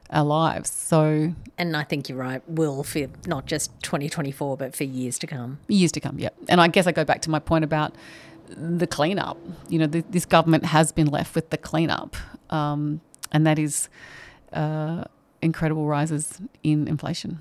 our 0.10 0.24
lives. 0.24 0.72
So 0.72 1.34
And 1.58 1.76
I 1.76 1.84
think 1.84 2.10
you're 2.10 2.18
right, 2.18 2.42
will 2.48 2.84
for 2.84 3.08
not 3.26 3.46
just 3.46 3.72
2024, 3.84 4.58
but 4.58 4.76
for 4.76 4.84
years 4.84 5.18
to 5.20 5.28
come. 5.28 5.60
years 5.68 5.92
to 5.94 6.00
come, 6.00 6.20
yeah. 6.20 6.30
And 6.48 6.62
I 6.62 6.68
guess 6.68 6.88
I 6.88 6.92
go 6.92 7.04
back 7.04 7.22
to 7.24 7.30
my 7.30 7.40
point 7.40 7.64
about 7.64 7.94
the 8.50 8.88
cleanup. 8.88 9.38
You 9.70 9.80
know, 9.80 9.88
th- 9.88 10.06
this 10.10 10.26
government 10.26 10.66
has 10.66 10.92
been 10.92 11.08
left 11.08 11.34
with 11.36 11.50
the 11.50 11.58
cleanup, 11.58 12.16
um, 12.50 13.02
and 13.32 13.46
that 13.48 13.58
is 13.58 13.90
uh, 14.54 15.06
incredible 15.42 15.88
rises 15.88 16.40
in 16.64 16.88
inflation. 16.88 17.40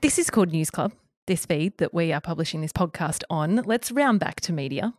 This 0.00 0.18
is 0.18 0.30
called 0.30 0.52
News 0.52 0.70
Club, 0.70 0.92
this 1.26 1.44
feed 1.46 1.76
that 1.78 1.92
we 1.92 2.12
are 2.12 2.20
publishing 2.20 2.60
this 2.60 2.72
podcast 2.72 3.22
on. 3.30 3.56
Let's 3.56 3.90
round 3.90 4.20
back 4.20 4.40
to 4.42 4.52
media. 4.52 4.94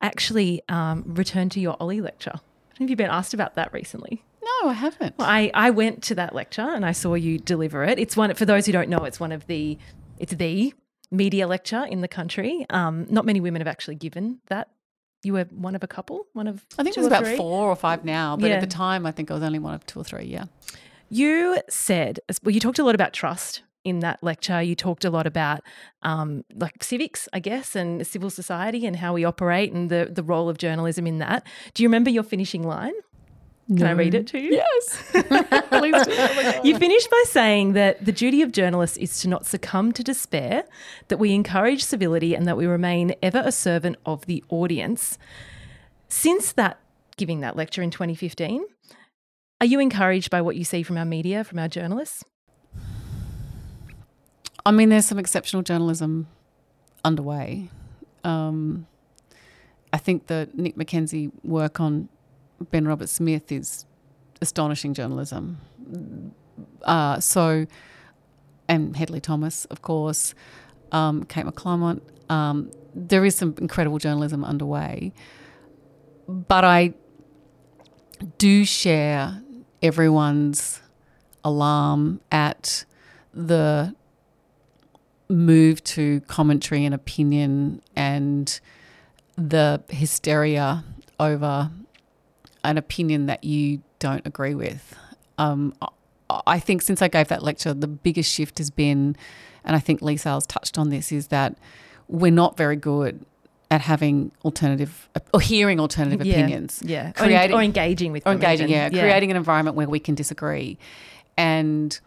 Actually, 0.00 0.62
um, 0.68 1.02
return 1.06 1.48
to 1.50 1.60
your 1.60 1.76
Olle 1.80 2.00
lecture. 2.00 2.34
Have 2.78 2.90
you 2.90 2.96
been 2.96 3.10
asked 3.10 3.32
about 3.34 3.54
that 3.54 3.72
recently? 3.72 4.22
No, 4.62 4.68
I 4.68 4.72
haven't. 4.72 5.16
Well, 5.18 5.28
I, 5.28 5.50
I 5.54 5.70
went 5.70 6.02
to 6.04 6.14
that 6.16 6.34
lecture 6.34 6.62
and 6.62 6.84
I 6.86 6.92
saw 6.92 7.14
you 7.14 7.38
deliver 7.38 7.84
it. 7.84 7.98
It's 7.98 8.16
one 8.16 8.32
for 8.34 8.44
those 8.44 8.66
who 8.66 8.72
don't 8.72 8.88
know. 8.88 9.04
It's 9.04 9.20
one 9.20 9.32
of 9.32 9.46
the 9.46 9.78
it's 10.18 10.32
the 10.34 10.72
media 11.10 11.46
lecture 11.46 11.84
in 11.84 12.00
the 12.00 12.08
country. 12.08 12.64
Um, 12.70 13.06
not 13.10 13.24
many 13.24 13.40
women 13.40 13.60
have 13.60 13.68
actually 13.68 13.96
given 13.96 14.40
that. 14.48 14.68
You 15.22 15.32
were 15.32 15.44
one 15.44 15.74
of 15.74 15.82
a 15.82 15.86
couple. 15.86 16.26
One 16.34 16.46
of 16.46 16.64
I 16.78 16.82
think 16.82 16.94
there's 16.96 17.06
or 17.06 17.08
about 17.08 17.24
three? 17.24 17.36
four 17.36 17.68
or 17.70 17.76
five 17.76 18.04
now, 18.04 18.36
but 18.36 18.48
Yeah. 18.50 18.56
at 18.56 18.60
the 18.60 18.66
time, 18.66 19.06
I 19.06 19.10
think 19.10 19.30
I 19.30 19.34
was 19.34 19.42
only 19.42 19.58
one 19.58 19.72
of 19.74 19.84
two 19.86 20.00
or 20.00 20.04
three. 20.04 20.24
Yeah. 20.26 20.44
You 21.08 21.58
said, 21.68 22.20
well, 22.42 22.52
you 22.52 22.60
talked 22.60 22.78
a 22.78 22.84
lot 22.84 22.94
about 22.94 23.12
trust 23.12 23.62
in 23.84 24.00
that 24.00 24.22
lecture. 24.22 24.60
You 24.62 24.74
talked 24.74 25.04
a 25.04 25.10
lot 25.10 25.26
about 25.26 25.60
um, 26.02 26.44
like 26.54 26.82
civics, 26.82 27.28
I 27.32 27.40
guess, 27.40 27.74
and 27.76 28.06
civil 28.06 28.30
society 28.30 28.86
and 28.86 28.96
how 28.96 29.12
we 29.14 29.24
operate 29.24 29.72
and 29.72 29.90
the, 29.90 30.08
the 30.10 30.22
role 30.22 30.48
of 30.48 30.58
journalism 30.58 31.06
in 31.06 31.18
that. 31.18 31.46
Do 31.74 31.82
you 31.82 31.88
remember 31.88 32.10
your 32.10 32.22
finishing 32.22 32.62
line? 32.62 32.92
Can 33.68 33.86
I 33.86 33.92
read 33.92 34.14
it 34.14 34.26
to 34.28 34.38
you? 34.38 34.52
Yes. 34.52 35.02
Please 35.68 36.04
do. 36.04 36.12
Oh. 36.12 36.60
You 36.64 36.76
finished 36.78 37.10
by 37.10 37.24
saying 37.26 37.72
that 37.72 38.04
the 38.04 38.12
duty 38.12 38.42
of 38.42 38.52
journalists 38.52 38.98
is 38.98 39.20
to 39.20 39.28
not 39.28 39.46
succumb 39.46 39.92
to 39.92 40.02
despair, 40.02 40.64
that 41.08 41.16
we 41.16 41.32
encourage 41.32 41.82
civility, 41.82 42.34
and 42.34 42.46
that 42.46 42.58
we 42.58 42.66
remain 42.66 43.14
ever 43.22 43.42
a 43.44 43.52
servant 43.52 43.96
of 44.04 44.26
the 44.26 44.44
audience. 44.50 45.18
Since 46.08 46.52
that 46.52 46.78
giving 47.16 47.40
that 47.40 47.56
lecture 47.56 47.80
in 47.80 47.90
2015, 47.90 48.64
are 49.60 49.66
you 49.66 49.80
encouraged 49.80 50.30
by 50.30 50.42
what 50.42 50.56
you 50.56 50.64
see 50.64 50.82
from 50.82 50.98
our 50.98 51.06
media, 51.06 51.42
from 51.42 51.58
our 51.58 51.68
journalists? 51.68 52.22
I 54.66 54.72
mean, 54.72 54.90
there's 54.90 55.06
some 55.06 55.18
exceptional 55.18 55.62
journalism 55.62 56.26
underway. 57.02 57.70
Um, 58.24 58.86
I 59.92 59.98
think 59.98 60.26
the 60.26 60.48
Nick 60.54 60.76
McKenzie 60.76 61.30
work 61.44 61.80
on 61.80 62.08
Ben 62.70 62.86
Roberts-Smith 62.86 63.50
is 63.52 63.86
astonishing 64.40 64.94
journalism. 64.94 65.58
Uh, 66.82 67.20
so, 67.20 67.66
and 68.68 68.96
Hedley 68.96 69.20
Thomas, 69.20 69.64
of 69.66 69.82
course, 69.82 70.34
um, 70.92 71.24
Kate 71.24 71.44
McClymont. 71.44 72.00
Um, 72.30 72.70
there 72.94 73.24
is 73.24 73.34
some 73.34 73.54
incredible 73.58 73.98
journalism 73.98 74.44
underway, 74.44 75.12
but 76.28 76.64
I 76.64 76.94
do 78.38 78.64
share 78.64 79.42
everyone's 79.82 80.80
alarm 81.42 82.20
at 82.32 82.84
the 83.32 83.94
move 85.28 85.82
to 85.84 86.20
commentary 86.22 86.84
and 86.84 86.94
opinion 86.94 87.82
and 87.96 88.60
the 89.36 89.82
hysteria 89.88 90.84
over 91.18 91.70
an 92.64 92.78
opinion 92.78 93.26
that 93.26 93.44
you 93.44 93.82
don't 93.98 94.26
agree 94.26 94.54
with. 94.54 94.94
Um, 95.38 95.74
I 96.46 96.58
think 96.58 96.82
since 96.82 97.02
I 97.02 97.08
gave 97.08 97.28
that 97.28 97.42
lecture, 97.42 97.74
the 97.74 97.86
biggest 97.86 98.32
shift 98.32 98.58
has 98.58 98.70
been, 98.70 99.16
and 99.64 99.76
I 99.76 99.78
think 99.78 100.02
Leigh 100.02 100.16
Sales 100.16 100.46
touched 100.46 100.78
on 100.78 100.88
this, 100.90 101.12
is 101.12 101.28
that 101.28 101.56
we're 102.08 102.32
not 102.32 102.56
very 102.56 102.76
good 102.76 103.24
at 103.70 103.80
having 103.80 104.30
alternative 104.44 105.08
or 105.32 105.40
hearing 105.40 105.80
alternative 105.80 106.24
Yeah, 106.26 106.34
opinions. 106.34 106.82
Yeah. 106.84 107.10
Or, 107.10 107.12
Creating- 107.12 107.56
or 107.56 107.62
engaging 107.62 108.12
with 108.12 108.22
or 108.26 108.32
them 108.34 108.42
engaging, 108.42 108.68
yeah, 108.68 108.86
even. 108.86 109.00
creating 109.00 109.30
an 109.30 109.36
environment 109.36 109.76
where 109.76 109.88
we 109.88 109.98
can 109.98 110.14
disagree. 110.14 110.78
And 111.36 111.98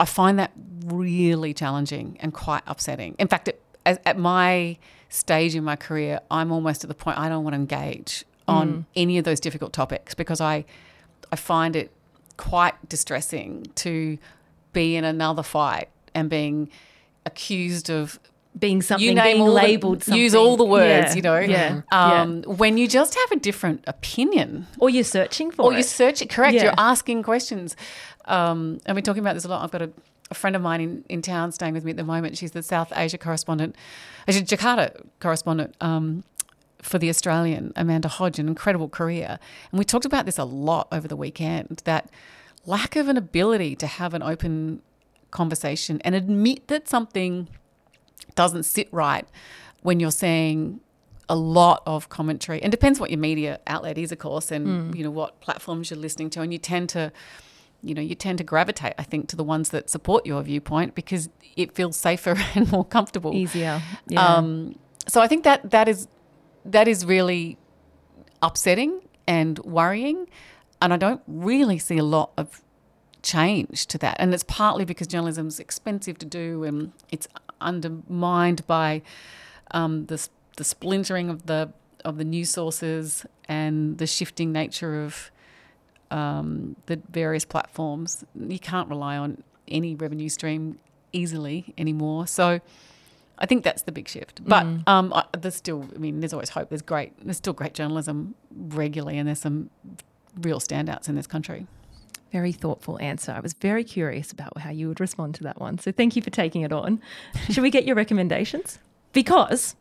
I 0.00 0.04
find 0.04 0.38
that 0.38 0.52
really 0.84 1.54
challenging 1.54 2.16
and 2.20 2.32
quite 2.34 2.62
upsetting. 2.66 3.14
In 3.18 3.28
fact, 3.28 3.48
at, 3.48 3.58
at, 3.84 4.02
at 4.04 4.18
my 4.18 4.76
stage 5.08 5.54
in 5.54 5.64
my 5.64 5.76
career, 5.76 6.20
I'm 6.30 6.50
almost 6.50 6.82
at 6.82 6.88
the 6.88 6.94
point 6.94 7.18
I 7.18 7.28
don't 7.28 7.44
want 7.44 7.54
to 7.54 7.60
engage 7.60 8.24
on 8.48 8.86
any 8.94 9.18
of 9.18 9.24
those 9.24 9.40
difficult 9.40 9.72
topics 9.72 10.14
because 10.14 10.40
I, 10.40 10.64
I 11.32 11.36
find 11.36 11.74
it 11.76 11.90
quite 12.36 12.88
distressing 12.88 13.66
to 13.76 14.18
be 14.72 14.94
in 14.96 15.04
another 15.04 15.42
fight 15.42 15.88
and 16.14 16.30
being 16.30 16.70
accused 17.24 17.90
of 17.90 18.18
being 18.58 18.80
something, 18.80 19.06
you 19.06 19.14
name 19.14 19.24
being 19.24 19.40
all 19.42 19.46
the- 19.48 19.52
labeled 19.52 20.02
something. 20.04 20.22
use 20.22 20.34
all 20.34 20.56
the 20.56 20.64
words, 20.64 21.08
Yeah, 21.10 21.14
you 21.16 21.22
know. 21.22 21.38
Yeah. 21.38 21.82
yeah. 21.92 22.20
Um, 22.22 22.42
When 22.44 22.78
you 22.78 22.88
just 22.88 23.14
have 23.14 23.32
a 23.32 23.40
different 23.40 23.84
opinion, 23.86 24.66
Or 24.78 24.88
you're 24.88 25.04
searching 25.04 25.50
for 25.50 25.62
or 25.66 25.72
it. 25.74 25.76
you 25.78 25.82
search 25.82 26.22
it 26.22 26.30
correct 26.30 26.54
Yeah. 26.54 26.64
you're 26.64 26.74
asking 26.78 27.22
questions 27.22 27.76
um, 28.26 28.78
and 28.86 28.96
we're 28.96 29.02
talking 29.02 29.20
about 29.22 29.34
this 29.34 29.44
a 29.44 29.48
lot 29.48 29.62
i've 29.62 29.70
got 29.70 29.82
a, 29.82 29.90
a 30.30 30.34
friend 30.34 30.56
of 30.56 30.62
mine 30.62 30.80
in, 30.80 31.04
in 31.08 31.22
town 31.22 31.52
staying 31.52 31.74
with 31.74 31.84
me 31.84 31.90
at 31.92 31.96
the 31.96 32.02
moment 32.02 32.36
she's 32.36 32.50
the 32.52 32.62
south 32.62 32.92
asia 32.96 33.16
correspondent 33.18 33.76
actually 34.26 34.44
jakarta 34.44 34.90
correspondent 35.20 35.76
um, 35.80 36.24
for 36.82 36.98
the 36.98 37.08
australian 37.08 37.72
amanda 37.76 38.08
hodge 38.08 38.38
an 38.38 38.48
incredible 38.48 38.88
career. 38.88 39.38
And 39.70 39.78
we 39.78 39.84
talked 39.84 40.04
about 40.04 40.26
this 40.26 40.38
a 40.38 40.44
lot 40.44 40.88
over 40.92 41.08
the 41.08 41.16
weekend 41.16 41.82
that 41.84 42.10
lack 42.64 42.96
of 42.96 43.08
an 43.08 43.16
ability 43.16 43.76
to 43.76 43.86
have 43.86 44.14
an 44.14 44.22
open 44.22 44.82
conversation 45.30 46.00
and 46.04 46.14
admit 46.14 46.68
that 46.68 46.88
something 46.88 47.48
doesn't 48.34 48.64
sit 48.64 48.88
right 48.92 49.26
when 49.82 50.00
you're 50.00 50.10
saying 50.10 50.80
a 51.28 51.36
lot 51.36 51.82
of 51.86 52.08
commentary. 52.08 52.62
And 52.62 52.70
depends 52.70 53.00
what 53.00 53.10
your 53.10 53.18
media 53.18 53.60
outlet 53.66 53.98
is 53.98 54.12
of 54.12 54.18
course 54.18 54.50
and 54.52 54.94
you 54.94 55.02
know 55.02 55.10
what 55.10 55.40
platforms 55.40 55.90
you're 55.90 55.98
listening 55.98 56.30
to. 56.30 56.40
And 56.40 56.52
you 56.52 56.58
tend 56.58 56.88
to 56.90 57.12
you 57.82 57.94
know 57.94 58.02
you 58.02 58.14
tend 58.14 58.38
to 58.38 58.44
gravitate 58.44 58.94
i 58.98 59.02
think 59.02 59.28
to 59.28 59.36
the 59.36 59.44
ones 59.44 59.68
that 59.68 59.90
support 59.90 60.24
your 60.24 60.42
viewpoint 60.42 60.94
because 60.94 61.28
it 61.56 61.72
feels 61.72 61.94
safer 61.94 62.34
and 62.54 62.70
more 62.70 62.84
comfortable. 62.84 63.34
Easier. 63.34 63.82
Yeah. 64.08 64.36
um, 64.36 64.78
so 65.08 65.20
I 65.20 65.28
think 65.28 65.44
that 65.44 65.70
that 65.70 65.88
is 65.88 66.08
that 66.72 66.88
is 66.88 67.04
really 67.04 67.58
upsetting 68.42 69.00
and 69.26 69.58
worrying, 69.60 70.28
and 70.80 70.92
I 70.92 70.96
don't 70.96 71.22
really 71.26 71.78
see 71.78 71.98
a 71.98 72.04
lot 72.04 72.30
of 72.36 72.62
change 73.22 73.86
to 73.86 73.98
that. 73.98 74.16
And 74.18 74.32
it's 74.32 74.44
partly 74.44 74.84
because 74.84 75.06
journalism's 75.06 75.58
expensive 75.58 76.18
to 76.18 76.26
do, 76.26 76.64
and 76.64 76.92
it's 77.10 77.28
undermined 77.60 78.66
by 78.66 79.02
um, 79.70 80.06
the 80.06 80.28
the 80.56 80.64
splintering 80.64 81.28
of 81.28 81.46
the 81.46 81.72
of 82.04 82.18
the 82.18 82.24
news 82.24 82.50
sources 82.50 83.26
and 83.48 83.98
the 83.98 84.06
shifting 84.06 84.52
nature 84.52 85.02
of 85.02 85.30
um, 86.10 86.76
the 86.86 87.00
various 87.10 87.44
platforms. 87.44 88.24
You 88.38 88.58
can't 88.58 88.88
rely 88.88 89.16
on 89.16 89.42
any 89.68 89.94
revenue 89.94 90.28
stream 90.28 90.78
easily 91.12 91.74
anymore. 91.76 92.26
So 92.26 92.60
I 93.38 93.46
think 93.46 93.64
that's 93.64 93.82
the 93.82 93.92
big 93.92 94.08
shift. 94.08 94.42
But 94.44 94.66
um, 94.86 95.12
I, 95.12 95.24
there's 95.38 95.56
still, 95.56 95.86
I 95.94 95.98
mean, 95.98 96.20
there's 96.20 96.32
always 96.32 96.50
hope. 96.50 96.70
There's 96.70 96.82
great, 96.82 97.12
there's 97.22 97.36
still 97.36 97.52
great 97.52 97.74
journalism 97.74 98.34
regularly, 98.50 99.18
and 99.18 99.28
there's 99.28 99.40
some 99.40 99.70
real 100.40 100.58
standouts 100.58 101.08
in 101.08 101.16
this 101.16 101.26
country. 101.26 101.66
Very 102.32 102.52
thoughtful 102.52 102.98
answer. 103.00 103.32
I 103.32 103.40
was 103.40 103.52
very 103.52 103.84
curious 103.84 104.32
about 104.32 104.58
how 104.58 104.70
you 104.70 104.88
would 104.88 105.00
respond 105.00 105.34
to 105.36 105.42
that 105.44 105.60
one. 105.60 105.78
So 105.78 105.92
thank 105.92 106.16
you 106.16 106.22
for 106.22 106.30
taking 106.30 106.62
it 106.62 106.72
on. 106.72 107.00
Should 107.50 107.62
we 107.62 107.70
get 107.70 107.84
your 107.84 107.96
recommendations? 107.96 108.78
Because 109.12 109.76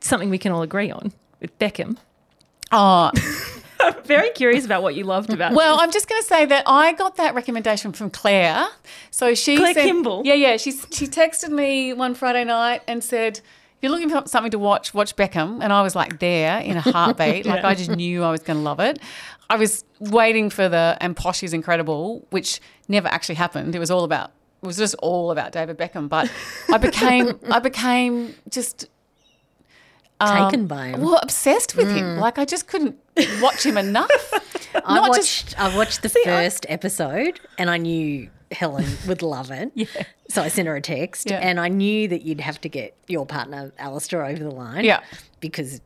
something 0.00 0.30
we 0.30 0.38
can 0.38 0.52
all 0.52 0.62
agree 0.62 0.90
on 0.90 1.12
with 1.40 1.58
Beckham. 1.58 1.96
Oh, 2.70 3.10
very 4.06 4.30
curious 4.30 4.64
about 4.64 4.82
what 4.82 4.94
you 4.94 5.04
loved 5.04 5.32
about 5.32 5.52
well, 5.52 5.78
I'm 5.80 5.90
just 5.90 6.08
going 6.08 6.20
to 6.20 6.26
say 6.26 6.44
that 6.46 6.64
I 6.66 6.92
got 6.92 7.16
that 7.16 7.34
recommendation 7.34 7.92
from 7.92 8.10
Claire. 8.10 8.66
So 9.10 9.34
she 9.34 9.56
Claire 9.56 9.74
said- 9.74 9.84
Kimball? 9.84 10.22
Yeah, 10.24 10.34
yeah. 10.34 10.56
She 10.56 10.72
she 10.72 11.06
texted 11.06 11.50
me 11.50 11.92
one 11.92 12.14
Friday 12.14 12.44
night 12.44 12.82
and 12.88 13.02
said. 13.02 13.40
If 13.76 13.88
you're 13.88 13.98
looking 13.98 14.08
for 14.08 14.26
something 14.26 14.52
to 14.52 14.58
watch, 14.58 14.94
watch 14.94 15.14
Beckham. 15.14 15.62
And 15.62 15.70
I 15.70 15.82
was 15.82 15.94
like 15.94 16.18
there 16.18 16.58
in 16.60 16.78
a 16.78 16.80
heartbeat. 16.80 17.44
Like 17.54 17.64
I 17.64 17.74
just 17.74 17.90
knew 17.90 18.22
I 18.22 18.30
was 18.30 18.40
going 18.40 18.56
to 18.56 18.62
love 18.62 18.80
it. 18.80 18.98
I 19.50 19.56
was 19.56 19.84
waiting 20.00 20.48
for 20.48 20.70
the 20.70 20.96
and 21.02 21.14
Posh 21.14 21.42
is 21.42 21.52
incredible, 21.52 22.26
which 22.30 22.60
never 22.88 23.08
actually 23.08 23.34
happened. 23.34 23.74
It 23.74 23.78
was 23.78 23.90
all 23.90 24.04
about 24.04 24.30
it 24.62 24.66
was 24.66 24.78
just 24.78 24.94
all 25.02 25.30
about 25.30 25.52
David 25.52 25.76
Beckham. 25.76 26.08
But 26.08 26.30
I 26.72 26.78
became 26.78 27.38
I 27.50 27.58
became 27.58 28.34
just 28.48 28.88
um, 30.20 30.50
Taken 30.50 30.66
by 30.66 30.88
him. 30.88 31.00
Well, 31.02 31.18
obsessed 31.22 31.76
with 31.76 31.90
him. 31.94 32.16
Like 32.18 32.38
I 32.38 32.44
just 32.44 32.66
couldn't 32.68 32.96
watch 33.40 33.64
him 33.66 33.76
enough. 33.76 34.10
I 34.84 34.94
Not 34.96 35.10
watched 35.10 35.46
just- 35.48 35.60
I 35.60 35.76
watched 35.76 36.02
the 36.02 36.08
first 36.24 36.66
episode 36.68 37.40
and 37.58 37.70
I 37.70 37.76
knew 37.78 38.28
Helen 38.52 38.86
would 39.06 39.22
love 39.22 39.50
it. 39.50 39.70
yeah. 39.74 39.86
So 40.28 40.42
I 40.42 40.48
sent 40.48 40.68
her 40.68 40.76
a 40.76 40.80
text 40.80 41.30
Yeah. 41.30 41.38
and 41.38 41.58
I 41.60 41.68
knew 41.68 42.08
that 42.08 42.22
you'd 42.22 42.40
have 42.40 42.60
to 42.62 42.68
get 42.68 42.96
your 43.08 43.26
partner 43.26 43.72
Alistair 43.78 44.24
over 44.24 44.42
the 44.42 44.50
line. 44.50 44.84
Yeah. 44.84 45.00
Because 45.40 45.80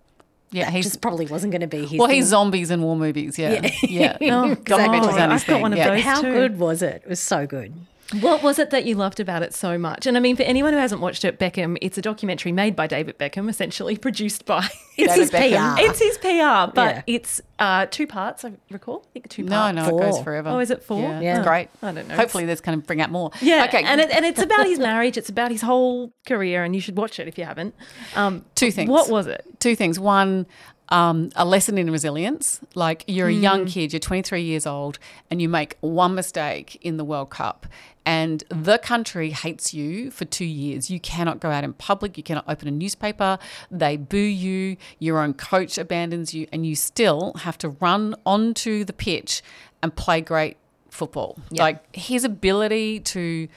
Yeah, 0.50 0.64
that 0.64 0.72
he's 0.72 0.84
just 0.84 1.00
probably 1.00 1.26
wasn't 1.26 1.52
going 1.52 1.60
to 1.62 1.66
be 1.66 1.86
his 1.86 1.98
well, 1.98 2.08
thing. 2.08 2.16
he's 2.16 2.26
zombies 2.26 2.70
and 2.70 2.82
war 2.82 2.96
movies. 2.96 3.38
Yeah, 3.38 3.70
yeah. 3.82 4.16
Oh, 4.20 4.54
Got 4.54 4.64
God. 4.64 4.80
Adventures 4.80 5.16
on 5.16 5.30
his 5.30 5.42
I've 5.42 5.46
got 5.48 5.60
one 5.60 5.72
of 5.72 5.78
yeah. 5.78 5.90
those. 5.94 6.02
How 6.04 6.20
too. 6.22 6.32
good 6.32 6.58
was 6.58 6.82
it? 6.82 7.02
It 7.04 7.08
was 7.08 7.20
so 7.20 7.46
good. 7.46 7.74
What 8.20 8.42
was 8.42 8.58
it 8.58 8.70
that 8.70 8.86
you 8.86 8.94
loved 8.94 9.20
about 9.20 9.42
it 9.42 9.52
so 9.52 9.76
much? 9.76 10.06
And 10.06 10.16
I 10.16 10.20
mean, 10.20 10.34
for 10.34 10.42
anyone 10.42 10.72
who 10.72 10.78
hasn't 10.78 11.02
watched 11.02 11.26
it, 11.26 11.38
Beckham, 11.38 11.76
it's 11.82 11.98
a 11.98 12.00
documentary 12.02 12.52
made 12.52 12.74
by 12.74 12.86
David 12.86 13.18
Beckham, 13.18 13.50
essentially 13.50 13.96
produced 14.06 14.46
by. 14.46 14.66
It's 14.96 15.14
David 15.14 15.20
his 15.20 15.30
Beckham. 15.30 15.74
PR. 15.76 15.80
It's 15.82 15.98
his 16.00 16.18
PR, 16.18 16.72
but 16.74 16.94
Yeah. 16.96 17.02
it's 17.06 17.40
uh, 17.58 17.84
two 17.90 18.06
parts, 18.06 18.46
I 18.46 18.52
recall. 18.70 19.04
I 19.06 19.12
think 19.12 19.28
two 19.28 19.42
No, 19.42 19.50
parts. 19.56 19.76
no, 19.76 19.88
it 19.88 20.00
goes 20.00 20.20
forever. 20.22 20.48
Oh, 20.48 20.58
is 20.58 20.70
it 20.70 20.82
four? 20.82 21.02
Yeah, 21.02 21.20
Yeah. 21.20 21.38
it's 21.38 21.46
great. 21.46 21.68
I 21.82 21.92
don't 21.92 22.08
know. 22.08 22.16
Hopefully, 22.16 22.46
this 22.46 22.60
can 22.62 22.80
bring 22.80 23.02
out 23.02 23.10
more. 23.10 23.30
Yeah, 23.42 23.66
Okay. 23.68 23.82
and 23.84 24.00
it, 24.00 24.10
and 24.10 24.24
it's 24.24 24.40
about 24.40 24.66
his 24.66 24.78
marriage. 24.78 25.18
It's 25.18 25.28
about 25.28 25.50
his 25.50 25.60
whole 25.60 26.10
career, 26.26 26.64
and 26.64 26.74
you 26.74 26.80
should 26.80 26.96
watch 26.96 27.20
it 27.20 27.28
if 27.28 27.36
you 27.36 27.44
haven't. 27.44 27.74
Um, 28.16 28.44
Two 28.54 28.70
things. 28.70 28.88
What 28.88 29.10
was 29.10 29.26
it? 29.26 29.44
two 29.60 29.76
things. 29.76 30.00
One, 30.00 30.46
um, 30.90 31.30
a 31.36 31.44
lesson 31.44 31.78
in 31.78 31.90
resilience. 31.90 32.60
Like 32.74 33.04
you're 33.06 33.28
a 33.28 33.32
young 33.32 33.66
kid, 33.66 33.92
you're 33.92 34.00
23 34.00 34.42
years 34.42 34.66
old, 34.66 34.98
and 35.30 35.40
you 35.42 35.48
make 35.48 35.76
one 35.80 36.14
mistake 36.14 36.78
in 36.82 36.96
the 36.96 37.04
World 37.04 37.30
Cup, 37.30 37.66
and 38.04 38.42
the 38.48 38.78
country 38.78 39.30
hates 39.30 39.74
you 39.74 40.10
for 40.10 40.24
two 40.24 40.46
years. 40.46 40.90
You 40.90 40.98
cannot 40.98 41.40
go 41.40 41.50
out 41.50 41.62
in 41.64 41.74
public. 41.74 42.16
You 42.16 42.22
cannot 42.22 42.44
open 42.48 42.66
a 42.66 42.70
newspaper. 42.70 43.38
They 43.70 43.96
boo 43.96 44.16
you. 44.18 44.76
Your 44.98 45.18
own 45.18 45.34
coach 45.34 45.76
abandons 45.76 46.32
you, 46.32 46.46
and 46.52 46.64
you 46.64 46.74
still 46.74 47.34
have 47.40 47.58
to 47.58 47.68
run 47.68 48.14
onto 48.24 48.84
the 48.84 48.94
pitch 48.94 49.42
and 49.82 49.94
play 49.94 50.20
great 50.20 50.56
football. 50.90 51.38
Like 51.50 51.94
his 51.94 52.24
ability 52.24 53.00
to 53.00 53.48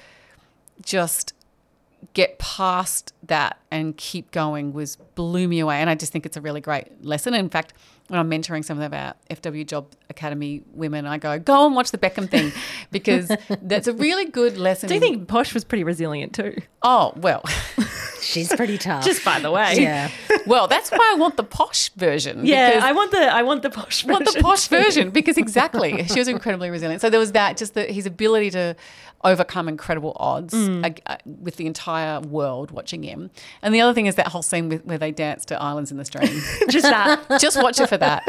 just 0.83 1.33
get 2.13 2.39
past 2.39 3.13
that 3.23 3.59
and 3.69 3.95
keep 3.97 4.31
going 4.31 4.73
was 4.73 4.95
blew 5.15 5.47
me 5.47 5.59
away. 5.59 5.77
And 5.77 5.89
I 5.89 5.95
just 5.95 6.11
think 6.11 6.25
it's 6.25 6.37
a 6.37 6.41
really 6.41 6.61
great 6.61 7.03
lesson. 7.03 7.33
In 7.33 7.49
fact, 7.49 7.73
when 8.07 8.19
I'm 8.19 8.29
mentoring 8.29 8.65
some 8.65 8.79
of 8.79 8.93
our 8.93 9.13
FW 9.29 9.65
Job 9.65 9.87
Academy 10.09 10.63
women, 10.73 11.05
I 11.05 11.17
go, 11.17 11.39
go 11.39 11.65
and 11.65 11.75
watch 11.75 11.91
the 11.91 11.97
Beckham 11.97 12.29
thing 12.29 12.51
because 12.91 13.31
that's 13.61 13.87
a 13.87 13.93
really 13.93 14.25
good 14.25 14.57
lesson. 14.57 14.89
Do 14.89 14.95
you 14.95 14.99
think 14.99 15.27
Posh 15.27 15.53
was 15.53 15.63
pretty 15.63 15.83
resilient 15.83 16.33
too? 16.33 16.57
Oh, 16.81 17.13
well, 17.15 17.43
She's 18.21 18.53
pretty 18.53 18.77
tough. 18.87 19.03
Just 19.03 19.23
by 19.25 19.39
the 19.39 19.51
way. 19.51 19.75
yeah. 19.77 20.09
well, 20.45 20.67
that's 20.67 20.89
why 20.91 21.11
I 21.13 21.17
want 21.17 21.37
the 21.37 21.43
posh 21.43 21.89
version. 21.95 22.45
Yeah, 22.45 22.79
I 22.83 22.91
want 22.91 23.11
the 23.11 23.19
I 23.21 23.41
want 23.43 23.61
the 23.63 23.69
posh 23.69 24.03
version. 24.03 24.11
want 24.11 24.25
the 24.33 24.41
posh 24.41 24.67
too. 24.67 24.75
version 24.81 25.09
because 25.09 25.37
exactly 25.37 26.05
she 26.07 26.19
was 26.19 26.27
incredibly 26.27 26.69
resilient. 26.69 27.01
So 27.01 27.09
there 27.09 27.19
was 27.19 27.31
that, 27.33 27.57
just 27.57 27.73
the, 27.73 27.83
his 27.83 28.05
ability 28.05 28.51
to 28.51 28.75
overcome 29.23 29.67
incredible 29.67 30.13
odds 30.19 30.53
ag- 30.53 31.01
uh, 31.05 31.15
with 31.25 31.55
the 31.57 31.67
entire 31.67 32.19
world 32.21 32.71
watching 32.71 33.03
him. 33.03 33.29
And 33.61 33.73
the 33.73 33.81
other 33.81 33.93
thing 33.93 34.07
is 34.07 34.15
that 34.15 34.27
whole 34.29 34.41
scene 34.41 34.67
with, 34.69 34.83
where 34.85 34.97
they 34.97 35.11
dance 35.11 35.45
to 35.45 35.61
Islands 35.61 35.91
in 35.91 35.97
the 35.97 36.05
Stream. 36.05 36.41
Just 36.69 36.85
that. 36.85 37.39
just 37.39 37.61
watch 37.61 37.79
it 37.79 37.87
for 37.87 37.97
that. 37.97 38.23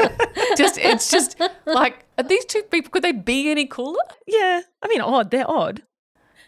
Just 0.57 0.77
it's 0.77 1.09
just 1.09 1.39
like 1.65 2.05
are 2.17 2.23
these 2.23 2.45
two 2.45 2.61
people 2.63 2.91
could 2.91 3.03
they 3.03 3.11
be 3.11 3.49
any 3.49 3.65
cooler? 3.65 4.03
Yeah. 4.27 4.61
I 4.83 4.87
mean, 4.87 5.01
odd. 5.01 5.31
They're 5.31 5.49
odd. 5.49 5.81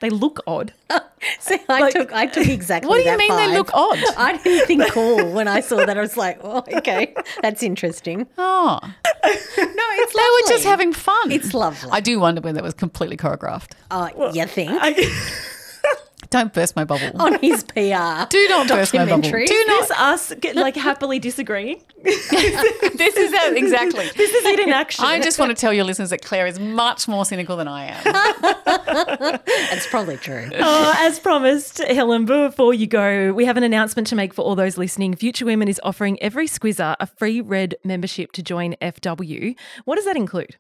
They 0.02 0.10
look 0.10 0.40
odd. 0.46 0.74
See, 1.40 1.58
I 1.70 1.90
took 1.92 2.12
I 2.14 2.28
took 2.28 2.48
exactly. 2.48 2.90
What 2.90 2.98
do 2.98 3.04
you 3.04 3.10
that 3.12 3.18
mean 3.18 3.36
they 3.36 3.58
look 3.58 3.74
odd? 3.74 3.98
I 4.18 4.38
didn't 4.38 4.68
think 4.68 4.88
cool 4.92 5.32
when 5.32 5.48
I 5.48 5.62
saw 5.62 5.78
that. 5.78 5.98
I 5.98 6.02
was 6.02 6.18
like, 6.18 6.40
oh, 6.44 6.64
okay, 6.78 7.16
that's 7.42 7.64
interesting. 7.64 8.28
Oh, 8.38 8.80
No, 8.84 8.92
it's 9.24 10.14
they 10.14 10.20
were 10.20 10.50
just 10.50 10.66
having 10.66 10.94
fun. 10.94 11.32
It's 11.32 11.54
lovely. 11.54 11.90
I 11.92 12.00
do 12.00 12.20
wonder 12.20 12.42
whether 12.42 12.60
it 12.60 12.64
was 12.64 12.74
completely 12.74 13.18
choreographed. 13.18 13.72
Oh, 13.92 14.32
you 14.34 14.46
think 14.46 14.72
Don't 16.30 16.54
burst 16.54 16.76
my 16.76 16.84
bubble. 16.84 17.10
on 17.22 17.40
his 17.40 17.64
PR? 17.64 17.76
do 18.30 18.48
not 18.50 18.68
burst 18.68 18.94
my 18.94 19.06
bubble. 19.06 19.22
Do 19.22 19.64
not. 19.68 19.80
this 19.80 19.92
us 19.92 20.34
get, 20.40 20.56
like 20.56 20.76
happily 20.76 21.20
disagreeing? 21.20 21.82
this 22.04 22.32
is 22.32 23.34
it, 23.34 23.58
exactly. 23.58 24.06
This 24.16 24.32
is 24.32 24.46
it 24.46 24.60
in 24.60 24.70
action. 24.70 25.06
I 25.06 25.20
just 25.20 25.40
want 25.40 25.50
to 25.50 25.56
tell 25.56 25.74
your 25.74 25.86
listeners 25.86 26.12
that 26.12 26.22
Claire 26.22 26.46
is 26.46 26.60
much 26.60 27.08
more 27.08 27.26
cynical 27.26 27.58
than 27.58 27.68
I 27.68 27.86
am. 27.86 28.04
That's 29.46 29.88
probably 29.88 30.18
true. 30.18 30.50
Oh, 30.54 30.94
as 30.98 31.20
promised, 31.20 31.80
Helen, 31.80 32.26
before 32.26 32.74
you 32.74 32.88
go, 32.88 33.34
we 33.34 33.46
have 33.46 33.58
an 33.58 33.64
announcement 33.64 34.08
to 34.10 34.16
make 34.16 34.34
for 34.34 34.44
all 34.44 34.56
those 34.56 34.78
listening. 34.78 35.16
Future 35.16 35.46
Women 35.46 35.68
is 35.68 35.82
offering 35.84 36.22
every 36.22 36.48
squizzer 36.48 36.96
a 37.00 37.08
free 37.08 37.42
red 37.42 37.76
membership 37.84 38.32
to 38.34 38.44
join 38.44 38.76
FW. 38.82 39.56
What 39.86 39.96
does 39.96 40.06
that 40.06 40.16
include? 40.16 40.58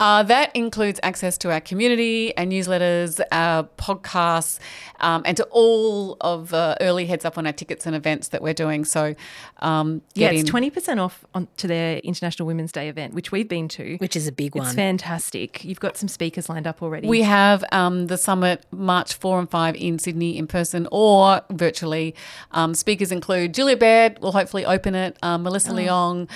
Uh, 0.00 0.22
that 0.24 0.54
includes 0.54 1.00
access 1.02 1.38
to 1.38 1.50
our 1.50 1.60
community, 1.60 2.36
our 2.36 2.44
newsletters, 2.44 3.20
our 3.32 3.64
podcasts, 3.78 4.58
um, 5.04 5.22
and 5.26 5.36
to 5.36 5.44
all 5.50 6.16
of 6.22 6.48
the 6.48 6.76
early 6.80 7.04
heads 7.06 7.24
up 7.24 7.36
on 7.36 7.46
our 7.46 7.52
tickets 7.52 7.84
and 7.86 7.94
events 7.94 8.28
that 8.28 8.40
we're 8.42 8.54
doing. 8.54 8.84
So, 8.84 9.14
um, 9.58 10.00
Yeah, 10.14 10.30
it's 10.30 10.48
20% 10.50 10.98
off 10.98 11.24
on, 11.34 11.46
to 11.58 11.66
their 11.66 11.98
International 11.98 12.46
Women's 12.46 12.72
Day 12.72 12.88
event, 12.88 13.12
which 13.12 13.30
we've 13.30 13.48
been 13.48 13.68
to. 13.68 13.96
Which 13.98 14.16
is 14.16 14.26
a 14.26 14.32
big 14.32 14.54
one. 14.54 14.66
It's 14.66 14.74
fantastic. 14.74 15.64
You've 15.64 15.80
got 15.80 15.96
some 15.96 16.08
speakers 16.08 16.48
lined 16.48 16.66
up 16.66 16.82
already. 16.82 17.06
We 17.06 17.22
have 17.22 17.62
um, 17.70 18.06
the 18.06 18.16
summit 18.16 18.64
March 18.72 19.14
4 19.14 19.40
and 19.40 19.50
5 19.50 19.76
in 19.76 19.98
Sydney 19.98 20.38
in 20.38 20.46
person 20.46 20.88
or 20.90 21.42
virtually. 21.50 22.14
Um, 22.52 22.74
speakers 22.74 23.12
include 23.12 23.52
Julia 23.54 23.76
Baird, 23.76 24.18
will 24.20 24.32
hopefully 24.32 24.64
open 24.64 24.94
it, 24.94 25.18
um, 25.22 25.42
Melissa 25.42 25.70
Oh. 25.70 25.74
Leong, 25.74 26.28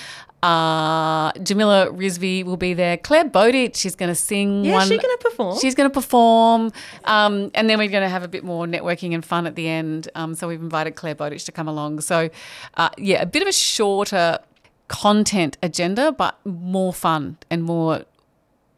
uh, 0.42 1.32
Jamila 1.42 1.88
Rizvi 1.90 2.44
will 2.44 2.56
be 2.56 2.74
there, 2.74 2.96
Clare 2.96 3.24
Bowditch, 3.24 3.76
she's 3.76 3.96
going 3.96 4.08
to 4.08 4.14
sing 4.14 4.64
yeah, 4.64 4.74
one. 4.74 4.88
she's 4.88 5.00
going 5.00 5.16
to 5.18 5.22
perform. 5.22 5.58
She's 5.58 5.74
going 5.74 5.90
to 5.90 5.94
perform, 5.94 6.72
um, 7.04 7.50
and 7.54 7.68
then 7.68 7.78
we're 7.78 7.88
going 7.88 8.04
to 8.04 8.08
have 8.08 8.22
a 8.22 8.28
bit 8.28 8.44
more 8.44 8.66
networking 8.66 9.14
and 9.14 9.24
fun 9.24 9.46
at 9.46 9.56
the 9.56 9.68
end. 9.68 10.08
Um, 10.14 10.34
so 10.34 10.46
we've 10.48 10.60
invited 10.60 10.94
Clare 10.94 11.14
Bowditch 11.14 11.44
to 11.46 11.52
come 11.52 11.66
along. 11.66 12.00
So, 12.02 12.30
uh, 12.76 12.90
yeah, 12.96 13.22
a 13.22 13.26
bit 13.26 13.42
of 13.42 13.48
a 13.48 13.52
shorter 13.52 14.38
content 14.86 15.58
agenda, 15.62 16.12
but 16.12 16.38
more 16.44 16.92
fun 16.92 17.38
and 17.50 17.62
more 17.62 18.04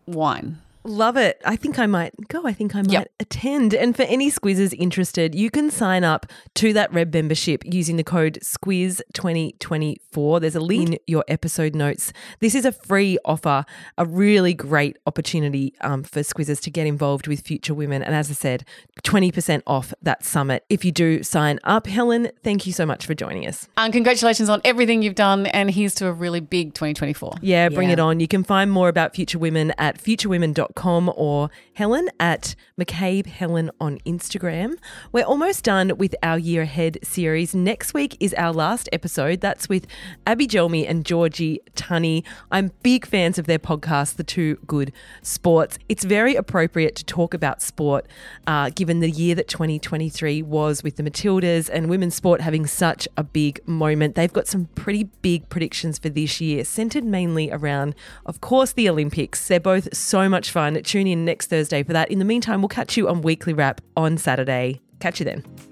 wine. 0.06 0.58
Love 0.82 1.16
it. 1.18 1.40
I 1.44 1.56
think 1.56 1.78
I 1.78 1.86
might 1.86 2.14
go. 2.28 2.46
I 2.46 2.54
think 2.54 2.74
I 2.74 2.80
might 2.80 2.90
Yep. 2.92 3.12
attend. 3.20 3.74
And 3.74 3.94
for 3.94 4.04
any 4.04 4.30
squizzers 4.30 4.72
interested, 4.78 5.34
you 5.34 5.50
can 5.50 5.70
sign 5.70 6.04
up 6.04 6.24
to 6.54 6.72
that 6.72 6.90
Red 6.92 7.12
membership 7.12 7.62
using 7.66 7.96
the 7.96 8.02
code 8.04 8.38
SQUIZ2024. 8.42 10.40
There's 10.40 10.54
a 10.54 10.60
link 10.60 10.88
in 10.92 10.98
your 11.06 11.22
episode 11.28 11.74
notes. 11.74 12.14
This 12.40 12.54
is 12.54 12.64
a 12.64 12.72
free 12.72 13.18
offer, 13.26 13.66
a 13.98 14.06
really 14.06 14.54
great 14.54 14.96
opportunity 15.06 15.74
um, 15.82 16.02
for 16.02 16.20
squizzers 16.20 16.60
to 16.62 16.70
get 16.70 16.86
involved 16.86 17.26
with 17.26 17.40
future 17.42 17.74
women. 17.74 18.02
And 18.02 18.14
as 18.14 18.30
I 18.30 18.34
said, 18.34 18.64
20% 19.02 19.62
off 19.66 19.92
that 20.00 20.24
summit 20.24 20.64
if 20.70 20.82
you 20.84 20.92
do 20.92 21.22
sign 21.22 21.58
up. 21.64 21.86
Helen, 21.88 22.30
thank 22.42 22.66
you 22.66 22.72
so 22.72 22.86
much 22.86 23.04
for 23.06 23.14
joining 23.14 23.46
us. 23.46 23.68
And 23.76 23.92
congratulations 23.92 24.48
on 24.48 24.62
everything 24.64 25.02
you've 25.02 25.14
done, 25.14 25.44
and 25.48 25.70
here's 25.70 25.94
to 25.96 26.06
a 26.06 26.12
really 26.12 26.40
big 26.40 26.72
2024. 26.72 27.34
Yeah, 27.42 27.68
bring 27.68 27.88
Yeah. 27.88 27.94
it 27.94 28.00
on. 28.00 28.18
You 28.20 28.28
can 28.28 28.44
find 28.44 28.70
more 28.72 28.88
about 28.88 29.14
Future 29.14 29.38
Women 29.38 29.72
at 29.76 30.02
futurewomen.com 30.02 30.69
or 30.76 31.50
Helen 31.74 32.08
at 32.18 32.54
McCabe 32.78 33.26
Helen 33.26 33.70
on 33.80 33.98
Instagram. 34.06 34.74
We're 35.12 35.24
almost 35.24 35.64
done 35.64 35.96
with 35.98 36.14
our 36.22 36.38
Year 36.38 36.62
Ahead 36.62 36.98
series. 37.02 37.54
Next 37.54 37.94
week 37.94 38.16
is 38.20 38.34
our 38.34 38.52
last 38.52 38.88
episode. 38.92 39.40
That's 39.40 39.68
with 39.68 39.86
Abbey 40.26 40.46
Gelmi 40.46 40.88
and 40.88 41.04
Georgie 41.04 41.60
Tunney. 41.74 42.24
I'm 42.50 42.72
big 42.82 43.06
fans 43.06 43.38
of 43.38 43.46
their 43.46 43.58
podcast, 43.58 44.16
The 44.16 44.24
Two 44.24 44.56
Good 44.66 44.92
Sports. 45.22 45.78
It's 45.88 46.04
very 46.04 46.34
appropriate 46.34 46.96
to 46.96 47.04
talk 47.04 47.34
about 47.34 47.62
sport 47.62 48.06
uh, 48.46 48.70
given 48.70 49.00
the 49.00 49.10
year 49.10 49.34
that 49.34 49.48
2023 49.48 50.42
was 50.42 50.82
with 50.82 50.96
the 50.96 51.02
Matildas 51.02 51.68
and 51.72 51.88
women's 51.90 52.14
sport 52.14 52.40
having 52.40 52.66
such 52.66 53.06
a 53.16 53.24
big 53.24 53.66
moment. 53.66 54.14
They've 54.14 54.32
got 54.32 54.46
some 54.46 54.66
pretty 54.74 55.04
big 55.22 55.48
predictions 55.48 55.98
for 55.98 56.08
this 56.08 56.40
year, 56.40 56.64
centered 56.64 57.04
mainly 57.04 57.50
around, 57.50 57.94
of 58.26 58.40
course, 58.40 58.72
the 58.72 58.88
Olympics. 58.88 59.46
They're 59.46 59.60
both 59.60 59.94
so 59.96 60.28
much 60.28 60.50
fun. 60.60 60.82
Tune 60.82 61.06
in 61.06 61.24
next 61.24 61.46
Thursday 61.46 61.82
for 61.82 61.94
that. 61.94 62.10
In 62.10 62.18
the 62.18 62.24
meantime, 62.24 62.60
we'll 62.60 62.68
catch 62.68 62.94
you 62.96 63.08
on 63.08 63.22
Weekly 63.22 63.54
Wrap 63.54 63.80
on 63.96 64.18
Saturday. 64.18 64.80
Catch 64.98 65.18
you 65.18 65.24
then. 65.24 65.69